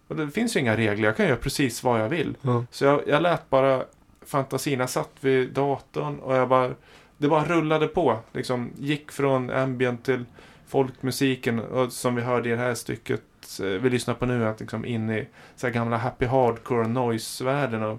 [0.09, 2.37] det finns ju inga regler, jag kan göra precis vad jag vill.
[2.43, 2.65] ja.
[2.71, 3.85] Så jag, jag lät bara
[4.27, 6.75] fantasin, jag satt vid datorn och jag bara,
[7.19, 8.19] det bara rullade på.
[8.33, 10.25] Liksom gick från ambient till
[10.67, 13.23] folkmusiken och som vi hörde i det här stycket
[13.63, 17.99] eh, vi lyssnar på nu, att liksom in i så gamla happy hardcore noise-världen och,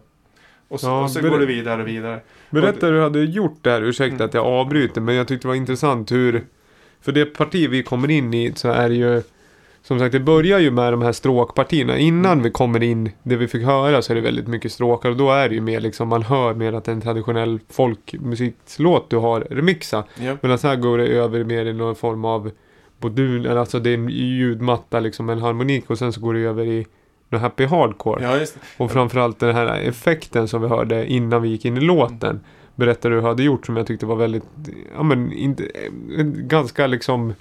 [0.75, 2.19] och så, Ja, och så går det vidare och vidare.
[2.49, 3.81] Berätta hur du hade gjort där.
[3.81, 4.25] Ursäkta Mm.
[4.25, 6.43] att jag avbryter men jag tyckte det var intressant hur
[7.01, 9.21] För det parti vi kommer in i så är det ju
[9.83, 11.97] Som sagt det börjar ju med de här stråkpartierna.
[11.97, 12.43] Innan Mm.
[12.43, 15.31] vi kommer in det vi fick höra så är det väldigt mycket stråkar och då
[15.31, 19.17] är det ju mer liksom man hör mer att det är en traditionell folkmusikslåt du
[19.17, 20.03] har remixa.
[20.19, 20.37] Ja.
[20.41, 22.51] Medan här går det över mer i någon form av
[22.99, 26.65] Bodun, alltså det är en ljudmatta liksom en harmonik och sen så går det över
[26.65, 26.85] i
[27.29, 28.23] någon happy hardcore.
[28.23, 28.83] ja, just det.
[28.83, 32.39] Och framförallt den här effekten som vi hörde innan vi gick in i låten.
[32.75, 34.43] Berättade du hade gjort som jag tyckte var väldigt,
[34.95, 35.71] ja men inte,
[36.35, 37.33] ganska liksom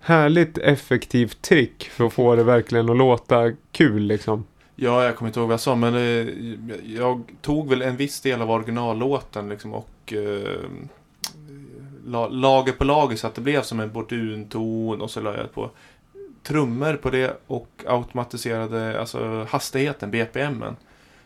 [0.00, 4.44] härligt effektivt trick för att få det verkligen att låta kul liksom.
[4.76, 6.28] Ja, jag kommer inte ihåg vad jag sa, men eh,
[6.94, 10.60] jag tog väl en viss del av originallåten liksom och eh,
[12.06, 15.52] la, lager på lager så att det blev som en bordunton och så la jag
[15.52, 15.70] på
[16.44, 20.76] trummor på det och automatiserade alltså hastigheten, BPMen.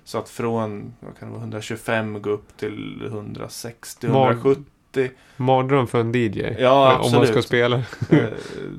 [0.05, 5.11] Så att från vad kan det vara, 125 gå upp till 160, Var- 170.
[5.37, 6.41] Mardröm för en DJ.
[6.59, 7.45] Ja, Om man ska absolut.
[7.45, 7.77] spela.
[7.77, 7.85] Eh,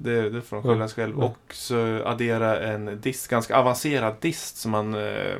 [0.02, 1.20] det, det får de skylla sig själv.
[1.20, 5.36] Och så addera en dist, ganska avancerad dist som man eh,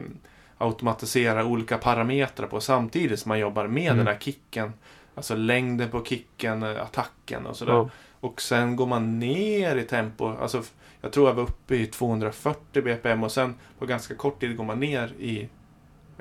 [0.58, 3.98] automatiserar olika parametrar på samtidigt som man jobbar med Mm.
[3.98, 4.74] den här kicken.
[5.16, 7.74] Alltså längden på kicken, eh, attacken och sådär.
[7.74, 7.90] Ja.
[8.20, 10.34] Och sen går man ner i tempo.
[10.42, 10.64] Alltså,
[11.02, 14.64] jag tror jag var uppe i 240 BPM och sen på ganska kort tid går
[14.64, 15.50] man ner i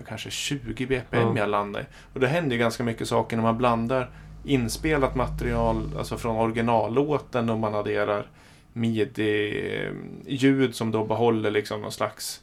[0.09, 1.33] kanske 20 BPM Ja.
[1.37, 1.85] jag landar i.
[2.15, 4.11] Och det händer ju ganska mycket saker när man blandar
[4.45, 8.27] inspelat material, alltså från originallåten och man adderar
[8.73, 12.43] midi-ljud som då behåller liksom någon slags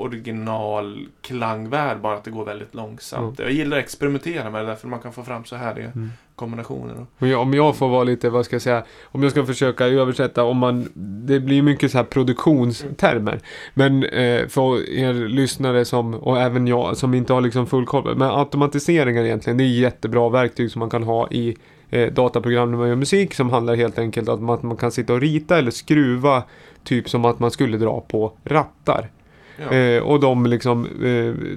[0.00, 3.38] original klangvärld, bara att det går väldigt långsamt.
[3.38, 6.10] Jag gillar att experimentera med det där för man kan få fram så härliga Mm.
[6.34, 7.06] kombinationer.
[7.18, 9.86] Och jag, om jag får vara lite, vad ska jag säga, om jag ska försöka
[9.86, 10.88] översätta, om man,
[11.26, 13.40] det blir mycket så här produktionstermer.
[13.74, 18.16] Men eh, för er lyssnare som, och även jag som inte har liksom full koll,
[18.16, 21.56] men automatiseringar egentligen, det är jättebra verktyg som man kan ha i
[21.90, 25.12] eh, dataprogram när man gör musik som handlar helt enkelt om att man kan sitta
[25.14, 26.42] och rita eller skruva
[26.84, 29.10] typ som att man skulle dra på rattar.
[29.56, 29.70] Ja.
[29.76, 31.56] Eh, och de liksom, eh,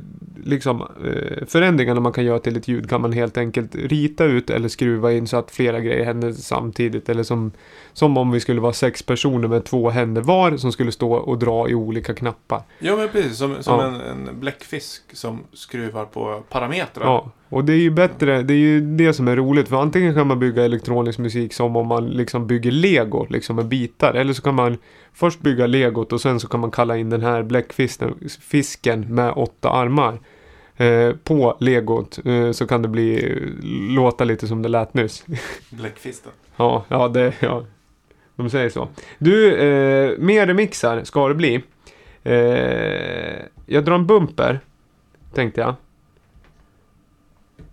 [0.49, 4.49] liksom eh, förändringarna man kan göra till ett ljud kan man helt enkelt rita ut
[4.49, 7.09] eller skruva in så att flera grejer händer samtidigt.
[7.09, 7.51] Eller som,
[7.93, 11.39] som om vi skulle vara sex personer med två händer var som skulle stå och
[11.39, 12.61] dra i olika knappar.
[12.79, 13.85] Ja men precis, som, som Ja.
[13.87, 17.05] en, en bläckfisk som skruvar på parametrar.
[17.05, 19.69] Ja, och det är ju bättre, det är ju det som är roligt.
[19.69, 23.65] För antingen kan man bygga elektronisk musik som om man liksom bygger lego, liksom med
[23.67, 24.13] bitar.
[24.13, 24.77] Eller så kan man
[25.13, 29.33] först bygga legot och sen så kan man kalla in den här bläckfisken fisken med
[29.35, 30.19] åtta armar.
[30.77, 33.35] eh, på legot eh, så kan det bli
[33.95, 35.25] låta lite som det lät nyss.
[35.69, 36.31] Bläckfisten.
[36.57, 37.65] Ja, ja, det, ja.
[38.35, 38.87] De säger så.
[39.17, 41.63] Du, eh, mer remixar ska det bli.
[42.23, 44.59] Eh, jag drar en bumper,
[45.33, 45.75] tänkte jag.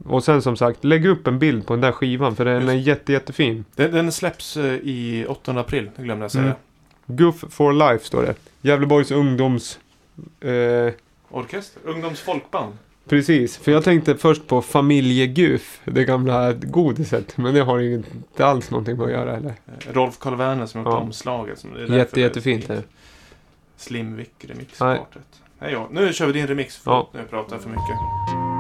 [0.09, 2.69] Och sen som sagt, lägg upp en bild på den där skivan för den Just.
[2.69, 3.65] är jätte, jättefin.
[3.75, 6.45] Den, den släpps eh, i 8 april, det glömde jag säga.
[6.45, 6.57] Mm.
[7.07, 8.35] Guff for life står det.
[8.61, 9.79] Gävleborgs ungdoms...
[10.41, 10.93] Eh,
[11.31, 11.81] Orkester?
[11.85, 12.73] Ungdomsfolkband?
[13.09, 17.37] precis, för jag tänkte först på familjeguff, det gamla godiset.
[17.37, 19.49] Men det har ju inte alls någonting med att göra eller?
[19.49, 20.97] Eh, Rolf Karl Werner som gjort Ja.
[20.99, 21.59] omslaget.
[21.59, 22.71] Som, är Jätte, jättefint.
[25.59, 26.81] ja, nu kör vi din remix.
[26.85, 27.09] Ja.
[27.13, 28.56] Förlåt, nu pratar jag för mycket.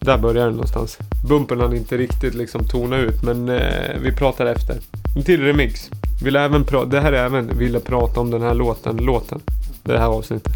[0.00, 0.98] Där börjar den någonstans.
[1.28, 4.76] Bumpen hann inte riktigt liksom tona ut men eh, vi pratar efter.
[5.16, 5.90] En till remix.
[6.24, 9.40] Vill även pra- det här är även ville prata om den här låten, låten.
[9.82, 10.52] Det här avsnittet.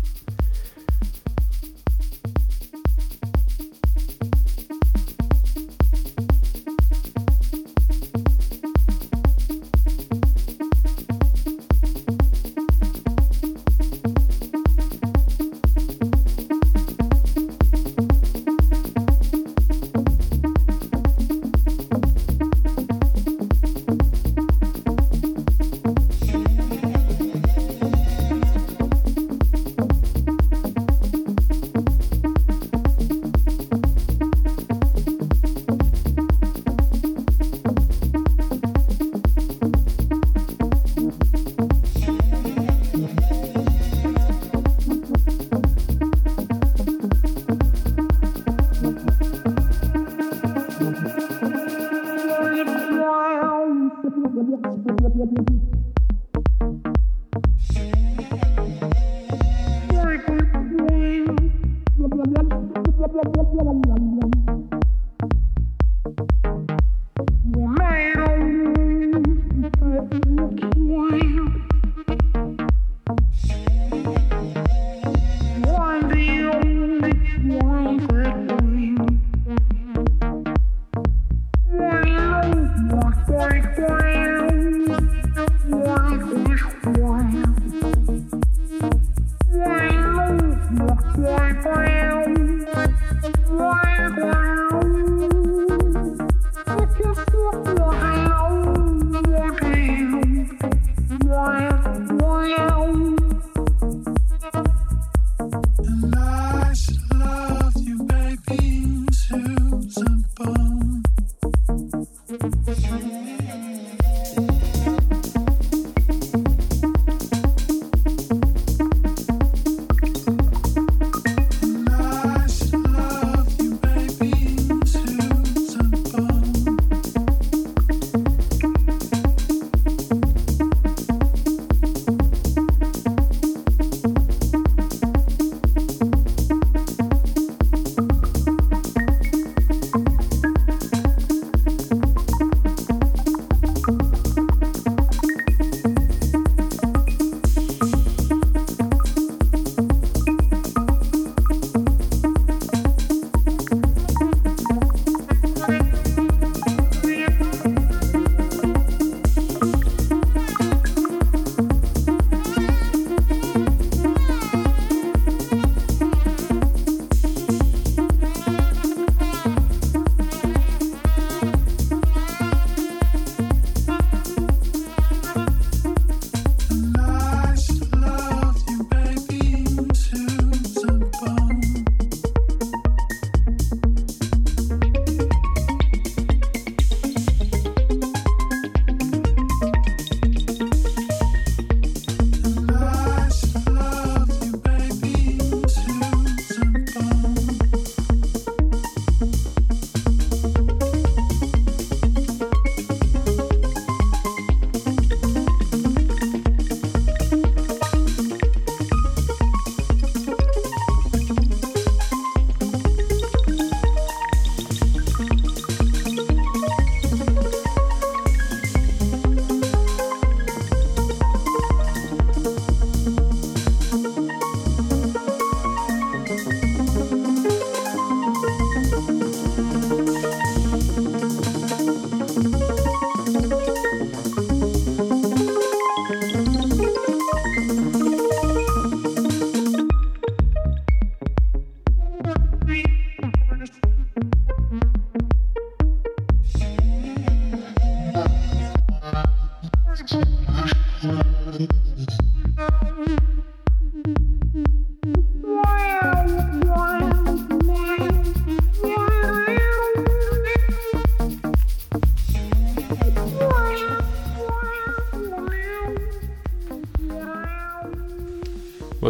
[251.95, 252.07] Vad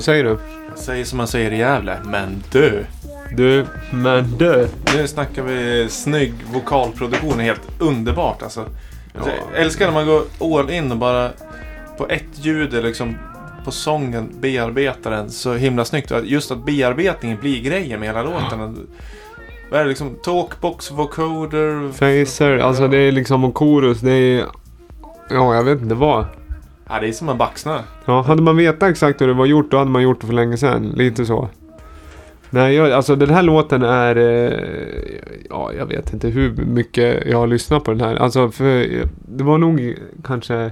[0.05, 0.39] säger du?
[0.69, 2.87] Jag säger som man säger i Gävle, men du.
[3.37, 4.69] Du, men du.
[4.97, 8.65] Nu snackar vi snygg vokalproduktion, helt underbart alltså.
[9.13, 9.21] Ja.
[9.53, 10.25] Jag älskar när man går
[10.59, 11.31] all in och bara
[11.99, 13.15] på ett ljud eller liksom
[13.65, 16.13] på sången bearbetar den så himla snyggt.
[16.25, 18.87] Just att bearbetningen blir grejen med hela låten.
[19.71, 20.17] Vad är det liksom?
[20.25, 21.93] Talkbox, vocoder?
[21.93, 24.45] Facer, alltså det är liksom och chorus, det är...
[25.31, 26.27] Ja, jag vet inte vad.
[26.89, 27.81] Ja, det är som en baxna.
[28.05, 30.35] Ja, hade man vetat exakt hur det var gjort, då hade man gjort det för
[30.35, 30.93] länge sedan.
[30.97, 31.49] Lite så.
[32.51, 34.17] Nej, jag, alltså den här låten är...
[34.17, 34.59] Eh,
[35.51, 38.17] ja, jag vet inte hur mycket jag har lyssnat på den här.
[38.17, 38.89] Alltså, för
[39.29, 40.71] det var nog kanske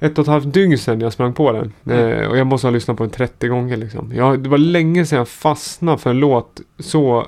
[0.00, 1.72] ett och ett halvt dygn sedan jag sprang på den.
[1.86, 2.08] Mm.
[2.20, 4.12] Eh, och jag måste ha lyssnat på den 30 gånger liksom.
[4.14, 7.26] Jag, det var länge sedan jag fastnade för en låt så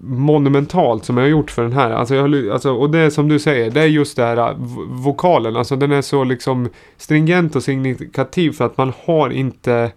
[0.00, 1.90] monumentalt som jag har gjort för den här.
[1.90, 4.56] Alltså, jag, alltså, och det är som du säger, det är just det här eh,
[4.56, 5.56] vo- vokalen.
[5.56, 9.92] Alltså den är så liksom stringent och signifikativ för att man har inte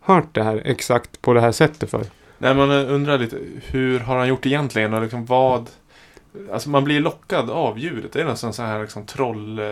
[0.00, 2.02] hört det här exakt på det här sättet för.
[2.38, 3.36] Nej, man undrar lite,
[3.70, 5.70] hur har han gjort egentligen och liksom vad...
[6.52, 8.12] Alltså man blir lockad av ljudet.
[8.12, 9.64] Det är nästan så här liksom troll, eh,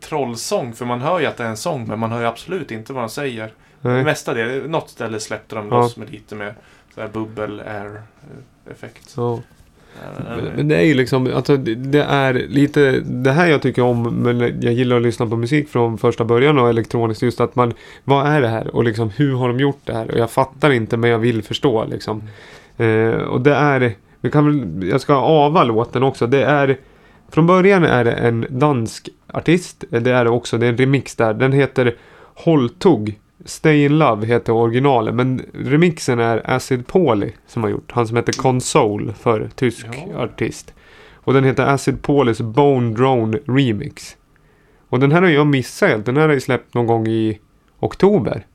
[0.00, 0.72] trollsång.
[0.72, 2.92] För man hör ju att det är en sång men man hör ju absolut inte
[2.92, 3.52] vad de säger.
[3.80, 4.04] Nej.
[4.04, 5.74] mesta det, något ställe släppte de Ja.
[5.80, 6.54] loss med lite med
[6.94, 9.14] så här bubbel air eh, effekt.
[9.16, 9.40] Ja.
[10.56, 14.02] Men- det är ju liksom, alltså det det är lite det här jag tycker om,
[14.22, 17.22] men jag gillar att lyssna på musik från första början och elektroniskt.
[17.22, 17.72] Just att man,
[18.04, 18.74] vad är det här?
[18.76, 20.10] Och liksom hur har de gjort det här?
[20.10, 22.22] Och jag fattar inte men jag vill förstå liksom.
[22.78, 26.26] Eh, och det är, vi kan väl, jag ska ava låten också.
[26.26, 26.78] Det är,
[27.30, 29.84] från början är det en dansk artist.
[29.90, 31.34] Det är det också, det är en remix där.
[31.34, 31.94] Den heter
[32.34, 33.20] Holtug.
[33.44, 35.16] Stay in Love heter originalen.
[35.16, 37.92] Men remixen är Acid Pauli som har gjort.
[37.92, 40.22] Han som heter Console för tysk Ja.
[40.22, 40.74] artist.
[41.14, 44.16] Och den heter Acid Paulis Bone Drone Remix.
[44.88, 46.06] Och den här har jag missat helt.
[46.06, 47.38] Den här har ju släppt någon gång i
[47.80, 48.46] oktober.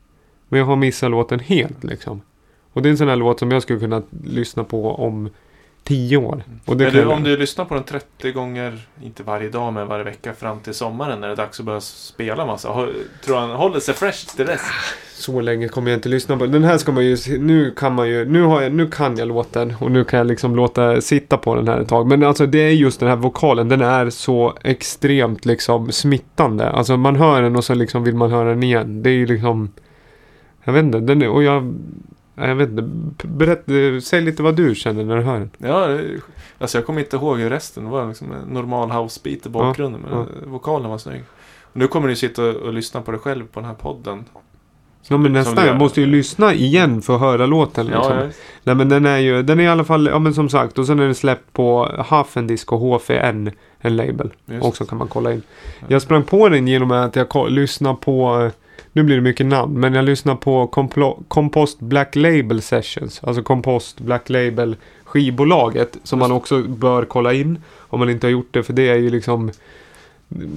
[0.48, 2.20] Men jag har missat låten helt liksom.
[2.72, 5.28] Och det är en sån här låt som jag skulle kunna lyssna på om
[5.84, 6.42] tio år.
[6.64, 10.04] Och det du, om du lyssnar på den 30 gånger, inte varje dag men varje
[10.04, 12.68] vecka fram till sommaren när det är dags att börja spela massa.
[12.68, 12.92] Har-
[13.24, 14.60] Tror han håller sig fresh till dess?
[15.14, 16.64] Så länge kommer jag inte lyssna på den.
[16.64, 19.74] Här ska man ju, nu kan man ju, nu, har jag, nu kan jag låten
[19.80, 22.06] och nu kan jag liksom låta sitta på den här ett tag.
[22.06, 26.70] Men alltså det är just den här vokalen, den är så extremt liksom smittande.
[26.70, 29.02] Alltså man hör den och så liksom vill man höra den igen.
[29.02, 29.70] Det är ju liksom,
[30.64, 31.74] jag vet inte, den är, och jag,
[32.34, 32.82] jag vet inte,
[33.26, 33.64] berätt,
[34.04, 35.50] säg lite vad du känner när du hör den.
[35.58, 35.98] Ja,
[36.58, 37.84] alltså jag kommer inte ihåg hur resten.
[37.84, 40.00] Det var liksom en normal housebeat i bakgrunden.
[40.00, 40.26] men ja.
[40.46, 41.22] vokalen var snygg.
[41.62, 44.24] Och nu kommer du sitta och lyssna på dig själv på den här podden.
[45.08, 48.12] Ja men nästan, jag måste ju lyssna igen för att höra låten liksom.
[48.12, 48.30] Ja, ja.
[48.62, 50.86] Nej men den är ju, den är i alla fall, ja men som sagt, och
[50.86, 54.30] sen är den släppt på Hafendisk och HFN, en label.
[54.46, 54.64] Just.
[54.64, 55.42] Också kan man kolla in.
[55.88, 58.52] Jag sprang på den genom att jag lyssnade på, eh,
[58.92, 60.66] nu blir det mycket namn, men jag lyssnade på
[61.28, 63.24] Compost Black Label Sessions.
[63.24, 68.32] Alltså Compost Black Label skivbolaget som man också bör kolla in om man inte har
[68.32, 68.62] gjort det.
[68.62, 69.50] För det är ju liksom,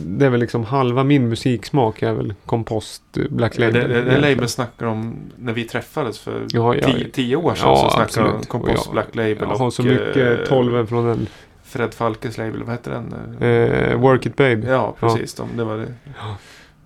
[0.06, 3.90] det är väl liksom halva min musiksmak är väl Compost Black Det, Label.
[3.90, 7.68] det, det label snackar om när vi träffades för Ja, ja, tio, tio år sedan.
[7.70, 11.06] Ja, så snackade de jag- Black Label Jag har och så mycket eh, tolven från
[11.08, 11.28] den.
[11.64, 12.64] Fred Falkes label.
[12.64, 13.14] Vad hette den?
[13.52, 14.68] Eh, Work It Baby.
[14.68, 15.34] Ja, precis.
[15.34, 15.88] De, det var det.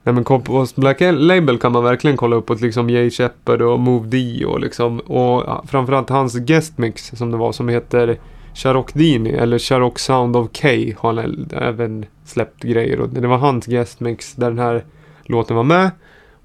[0.04, 4.08] Nej men Compost Black Label kan man verkligen kolla uppåt liksom Jay Shepard och Move
[4.08, 8.20] D och liksom och framförallt hans guestmix som det var som heter
[8.54, 13.38] Sharok Dini eller Sharok Sound of K har han även släppt grejer och det var
[13.38, 14.86] hans guestmix där den här
[15.24, 15.92] låten var med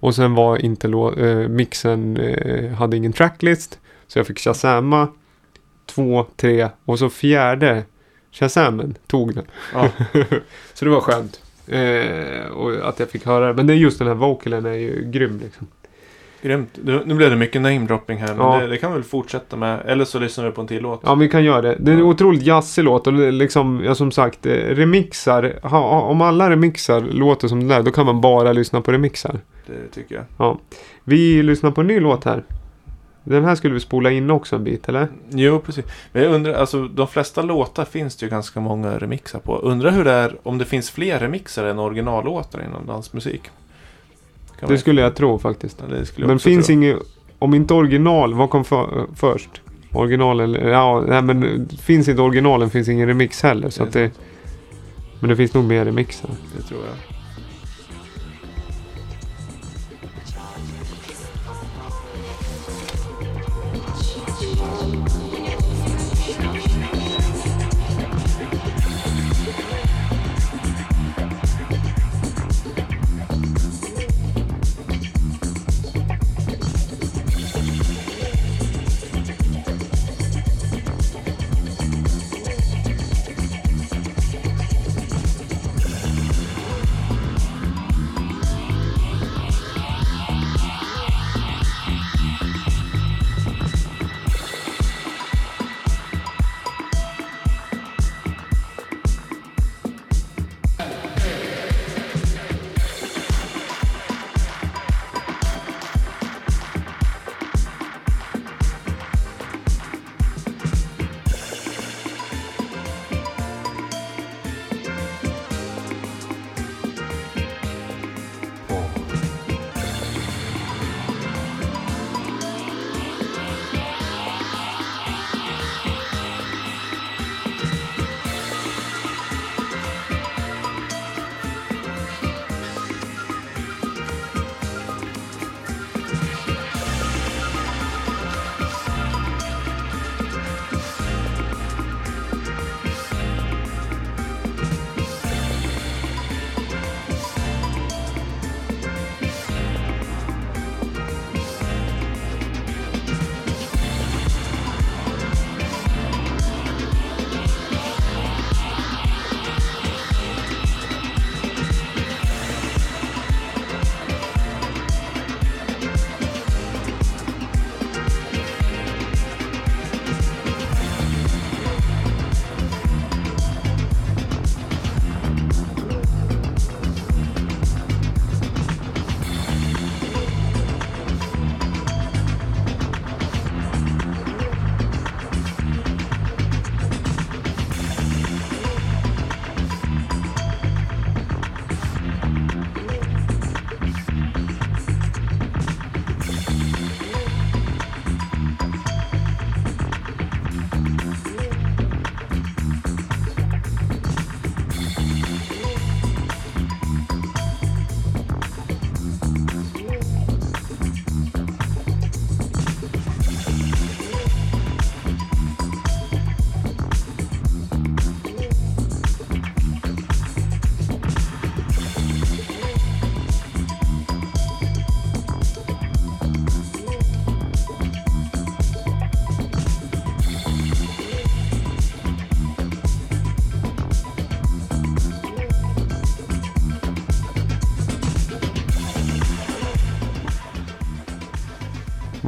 [0.01, 5.09] och sen var inte eh, mixen eh, hade ingen tracklist så jag fick shazama
[5.87, 7.85] två, tre och så fjärde
[8.33, 9.45] shazamen tog den.
[9.75, 9.89] Ja.
[10.75, 11.44] Så det var skönt.
[11.69, 13.55] Eh, och att jag fick höra det.
[13.55, 15.67] Men det är just den här vocalen är ju grym liksom.
[16.43, 16.79] Grymt.
[16.85, 18.35] Nu, nu blev det mycket namedropping här.
[18.35, 18.61] Men Ja.
[18.61, 19.81] det, det kan vi väl fortsätta med.
[19.87, 21.01] Eller så lyssnar vi på en till låt.
[21.05, 21.77] Ja, vi kan göra det.
[21.81, 22.05] Det är en Ja.
[22.07, 25.53] otroligt jazzig låt och liksom, ja, som sagt, eh, remixar.
[25.63, 29.41] Ha, om alla remixar låter som det där, då kan man bara lyssna på remixar.
[29.67, 30.59] Det tycker jag.
[31.05, 32.45] Vi lyssnar på en ny låt här.
[33.25, 35.09] Den här skulle vi spola in också en bit, eller?
[35.31, 35.85] Jo, precis.
[36.13, 39.57] Men jag undrar, alltså de flesta låtar finns det ju ganska många remixar på.
[39.57, 43.43] Undrar hur det är om det finns fler remixar än originallåtar inom dansmusik.
[44.61, 45.79] Kan Det skulle jag tro faktiskt.
[45.81, 46.99] Ja, det jag Men finns inget,
[47.39, 49.61] om inte original, vad kom för, först?
[49.93, 53.71] Original eller, ja, nej men finns inte originalen finns ingen remix heller.
[53.71, 54.11] Så att det,
[55.21, 56.31] men det finns nog mer remixar.
[56.57, 57.14] Det tror jag.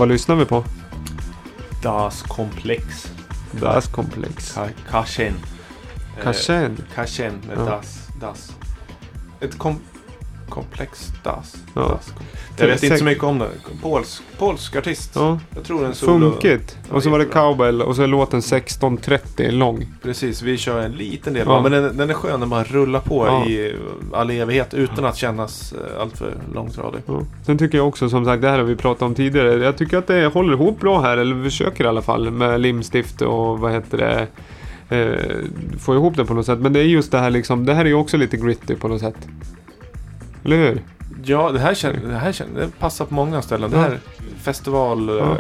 [0.06, 0.64] Vad lyssnar vi på?
[1.82, 3.10] Das Komplex.
[3.52, 4.56] Das Komplex.
[4.56, 5.34] Ka- Kashen.
[6.18, 6.76] Eh, Kashen.
[6.94, 7.64] Kashen med Ja.
[7.64, 7.98] Das.
[8.20, 8.52] Das.
[9.40, 9.80] Ett kom
[10.48, 11.56] komplex Das.
[11.74, 11.88] Ja.
[11.88, 12.12] das.
[12.56, 13.50] Jag vet inte så mycket om det.
[13.82, 15.10] Polsk, polsk artist.
[15.14, 16.30] Ja, Jag tror en solo.
[16.30, 16.75] funkigt.
[16.90, 19.86] Och så var det cowbell och så är låten 16.30 lång.
[20.02, 21.42] Precis, vi kör en liten del.
[21.46, 21.62] Ja.
[21.62, 23.46] Men den, den är skön när man rullar på Ja.
[23.46, 23.74] i
[24.12, 27.00] all evighet utan att kännas eh, alltför långtradig.
[27.06, 27.20] Ja.
[27.46, 29.64] Sen tycker jag också som sagt, det här har vi pratat om tidigare.
[29.64, 33.22] Jag tycker att det håller ihop bra här, eller försöker i alla fall, med limstift
[33.22, 34.26] och vad heter det.
[34.88, 35.36] Eh,
[35.78, 36.58] få ihop det på något sätt.
[36.58, 38.88] Men det är just det här liksom, det här är ju också lite gritty på
[38.88, 39.28] något sätt.
[40.44, 40.82] Eller hur?
[41.24, 43.70] Ja, det här, känner, det här känner, det passar på många ställen.
[43.70, 43.98] Det här är
[44.46, 45.36] festival Ja.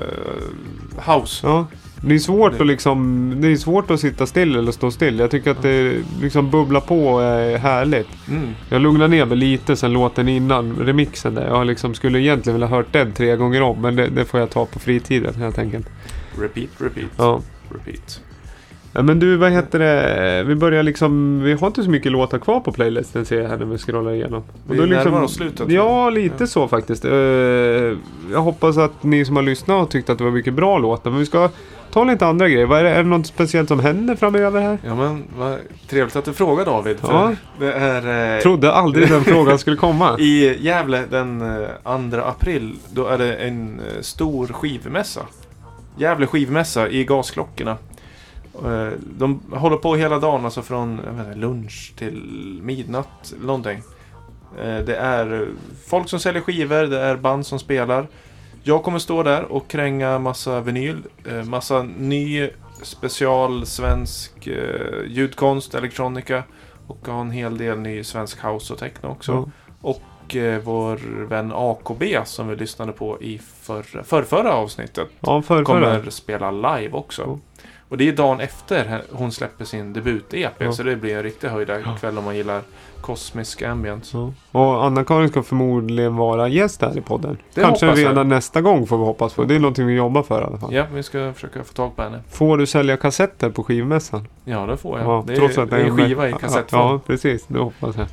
[1.06, 1.46] eh, house.
[1.46, 1.66] Ja.
[2.00, 5.18] Det är svårt att liksom, det är svårt att sitta still eller stå still.
[5.18, 8.08] Jag tycker att det liksom bubblar på och är härligt.
[8.28, 8.48] Mm.
[8.68, 11.46] Jag lugnar ner mig lite sen låten innan remixen där.
[11.46, 13.80] Jag liksom skulle egentligen vilja hört den tre gånger om.
[13.80, 15.86] Men det, det får jag ta på fritiden helt enkelt.
[16.40, 17.40] Repeat, repeat, Ja.
[17.70, 18.20] repeat.
[18.96, 20.42] Ja, men du, vad heter det?
[20.46, 21.40] Vi börjar liksom...
[21.42, 24.12] Vi har inte så mycket låtar kvar på playlisten ser jag här när vi scrollar
[24.12, 24.42] igenom.
[24.68, 25.70] Vi då liksom- närmar oss slutet.
[25.70, 26.46] Ja, lite Ja.
[26.46, 27.04] så faktiskt.
[27.04, 27.12] Eh,
[28.32, 31.10] jag hoppas att ni som har lyssnat har tyckt att det var mycket bra låtar.
[31.10, 31.50] Men vi ska
[31.92, 32.66] ta lite andra grejer.
[32.66, 34.78] Vad är, det, är det något speciellt som händer framöver här?
[34.86, 36.96] Ja men vad trevligt att du frågar David.
[37.02, 37.32] Ja.
[37.58, 40.16] Det är eh, Trodde aldrig den frågan skulle komma.
[40.18, 42.74] i Gävle den eh, 2 april.
[42.92, 45.20] Då är det en eh, stor skivmässa.
[45.96, 47.76] Gävle skivmässa i Gasklockorna.
[48.64, 52.22] Eh, De håller på hela dagen, alltså från inte, lunch till
[52.62, 53.34] midnatt.
[53.40, 53.78] Någonting.
[54.58, 55.48] Eh, Det är
[55.86, 58.06] folk som säljer skivor, det är band som spelar.
[58.62, 60.96] Jag kommer stå där och kränga massa vinyl,
[61.28, 62.48] eh, massa ny
[62.82, 64.48] special svensk
[65.06, 66.42] ljudkonst, elektronika
[66.86, 69.32] och ha en hel del ny svensk house och techno också.
[69.32, 69.50] Ja.
[69.80, 76.10] Och vår vän AKB som vi lyssnade på i förra, förrförra avsnittet Ja, för, kommer
[76.10, 77.22] spela live också.
[77.22, 77.38] Ja.
[77.88, 80.52] Och det är dagen efter hon släpper sin debut-EP.
[80.58, 80.72] Ja.
[80.72, 82.08] Så det blir en riktig höjda Ja.
[82.08, 82.62] om man gillar
[83.00, 84.16] kosmisk ambience.
[84.16, 84.32] Ja.
[84.60, 87.38] Och Anna-Karin ska förmodligen vara gäst här i podden.
[87.54, 88.10] Det Kanske hoppas jag.
[88.10, 89.44] redan nästa gång får vi hoppas på.
[89.44, 90.74] Det är någonting vi jobbar för i alla fall.
[90.74, 92.20] Ja, vi ska försöka få tag på henne.
[92.30, 94.28] Får du sälja kassetter på skivmässan?
[94.44, 95.08] Ja, det får jag.
[95.08, 96.80] Ja, det är, trots att det är en skiva i kassettform.
[96.80, 97.44] Ja, precis.
[97.48, 98.06] Det hoppas jag.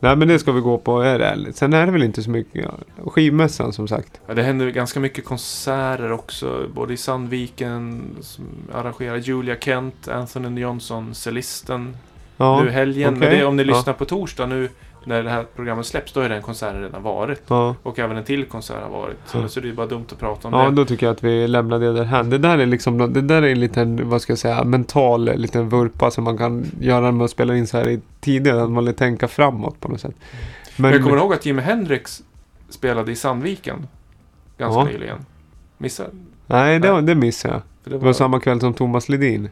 [0.00, 1.00] Nej, men det ska vi gå på.
[1.00, 1.52] Är det.
[1.52, 2.64] Sen är det väl inte så mycket.
[2.64, 3.04] Ja.
[3.10, 4.20] Skivmässan som sagt.
[4.26, 6.66] Ja, det händer ganska mycket konserter också.
[6.74, 11.96] Både i Sandviken som arrangerar Julia Kent, Anthony Johnson, cellisten.
[12.36, 13.12] Ja, nu helgen.
[13.14, 13.38] Men okej.
[13.38, 13.66] det, om ni Ja.
[13.76, 14.68] lyssnar på torsdag nu
[15.04, 17.42] när det här programmet släpps, då är den konserten redan varit.
[17.48, 17.74] ja.
[17.82, 19.16] Och även en till konsert har varit.
[19.34, 19.48] Ja.
[19.48, 20.76] Så det är bara dumt att prata om Ja, det.
[20.76, 23.48] då tycker jag att vi lämnar det där Det där är liksom, det där är
[23.52, 27.12] en liten, vad ska jag säga, mental eh, liten vurpa som man kan göra när
[27.12, 28.58] man spelar in så här i tiden.
[28.58, 30.14] Att man vill tänka framåt på något sätt.
[30.76, 32.22] Men jag kommer ihåg att Jimi Hendrix
[32.68, 33.86] spelade i Sandviken.
[34.58, 34.84] Ganska Ja.
[34.84, 35.18] nyligen.
[35.78, 36.10] Missade?
[36.46, 37.62] Nej, det, det missade jag.
[37.84, 39.48] Det Det var samma kväll som Thomas Ledin.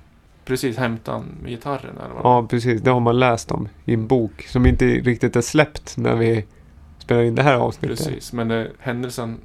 [0.49, 2.82] Precis med gitarren eller vad Ja, precis.
[2.82, 6.44] Det har man läst om i en bok som inte riktigt är släppt när vi
[6.99, 7.99] spelar in det här avsnittet.
[7.99, 9.40] Precis, men eh, händelsen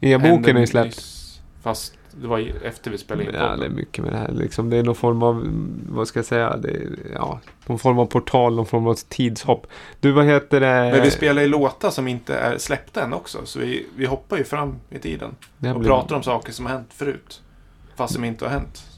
[0.00, 0.86] E-boken är släppt.
[0.86, 4.32] nyss, Fast det var efter vi spelade in Ja, det är mycket med det här.
[4.32, 5.44] Liksom, det är någon form av,
[5.88, 9.66] vad ska jag säga, det är, ja, någon form av portal, någon form av tidshopp.
[10.00, 10.90] Du, vad heter det?
[10.92, 13.38] Men vi spelar ju låtar som inte är släppta än också.
[13.44, 15.30] Så vi, vi hoppar ju fram i tiden.
[15.30, 17.42] Och blir, pratar om saker som har hänt förut.
[17.96, 18.93] Fast som inte har hänt.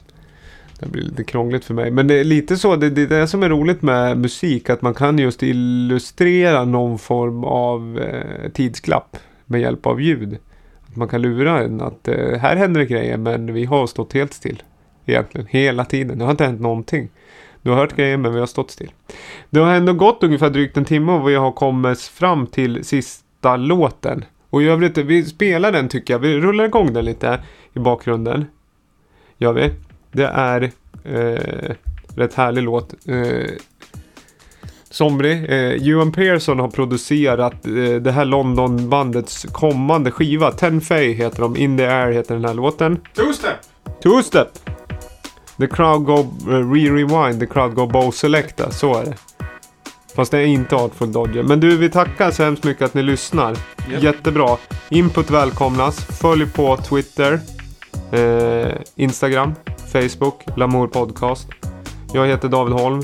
[0.79, 1.91] Det blir lite krångligt för mig.
[1.91, 4.69] Men det är lite så, det, det är det som är roligt med musik.
[4.69, 10.37] Att man kan just illustrera någon form av eh, tidsklapp med hjälp av ljud.
[10.87, 14.13] Att man kan lura en att eh, här händer det grejer men vi har stått
[14.13, 14.63] helt still.
[15.05, 16.17] Egentligen, hela tiden.
[16.17, 17.09] Det har inte hänt någonting.
[17.61, 18.91] Du har hört grejer men vi har stått still.
[19.49, 23.55] Det har ändå gått ungefär drygt en timme och vi har kommit fram till sista
[23.57, 24.25] låten.
[24.49, 26.19] Och i övrigt, vi spelar den tycker jag.
[26.19, 27.39] Vi rullar igång den lite
[27.73, 28.45] i bakgrunden.
[29.37, 29.71] Gör vi.
[30.17, 30.71] Det är
[31.03, 31.75] eh,
[32.15, 32.93] rätt härlig låt.
[33.07, 33.51] Eh,
[34.89, 35.43] Somrig.
[35.49, 40.51] Eh, Ewan Pearson har producerat eh, det här Londonbandets kommande skiva.
[40.51, 41.57] Ten Fay heter de.
[41.57, 42.99] In the Air heter den här låten.
[43.15, 43.55] Two-step!
[44.03, 44.47] Two Step.
[45.57, 48.71] The crowd go uh, re-rewind, the crowd go bow selecta.
[48.71, 49.15] Så är det.
[50.15, 51.43] Fast det är inte Artful Dodger.
[51.43, 53.57] Men du, vi tackar så hemskt mycket att ni lyssnar.
[53.91, 54.03] Japp.
[54.03, 54.57] Jättebra.
[54.89, 56.05] Input välkomnas.
[56.21, 57.39] Följ på Twitter,
[58.11, 59.55] eh, Instagram,
[60.01, 61.47] Facebook, Lamour Podcast.
[62.13, 63.01] Jag heter David Holm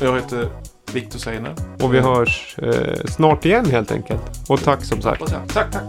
[0.00, 0.48] Jag heter
[0.92, 1.54] Viktor Seiner.
[1.82, 4.22] och vi hörs eh, snart igen helt enkelt.
[4.48, 5.26] Och tack som sagt.
[5.54, 5.82] Tack, tack.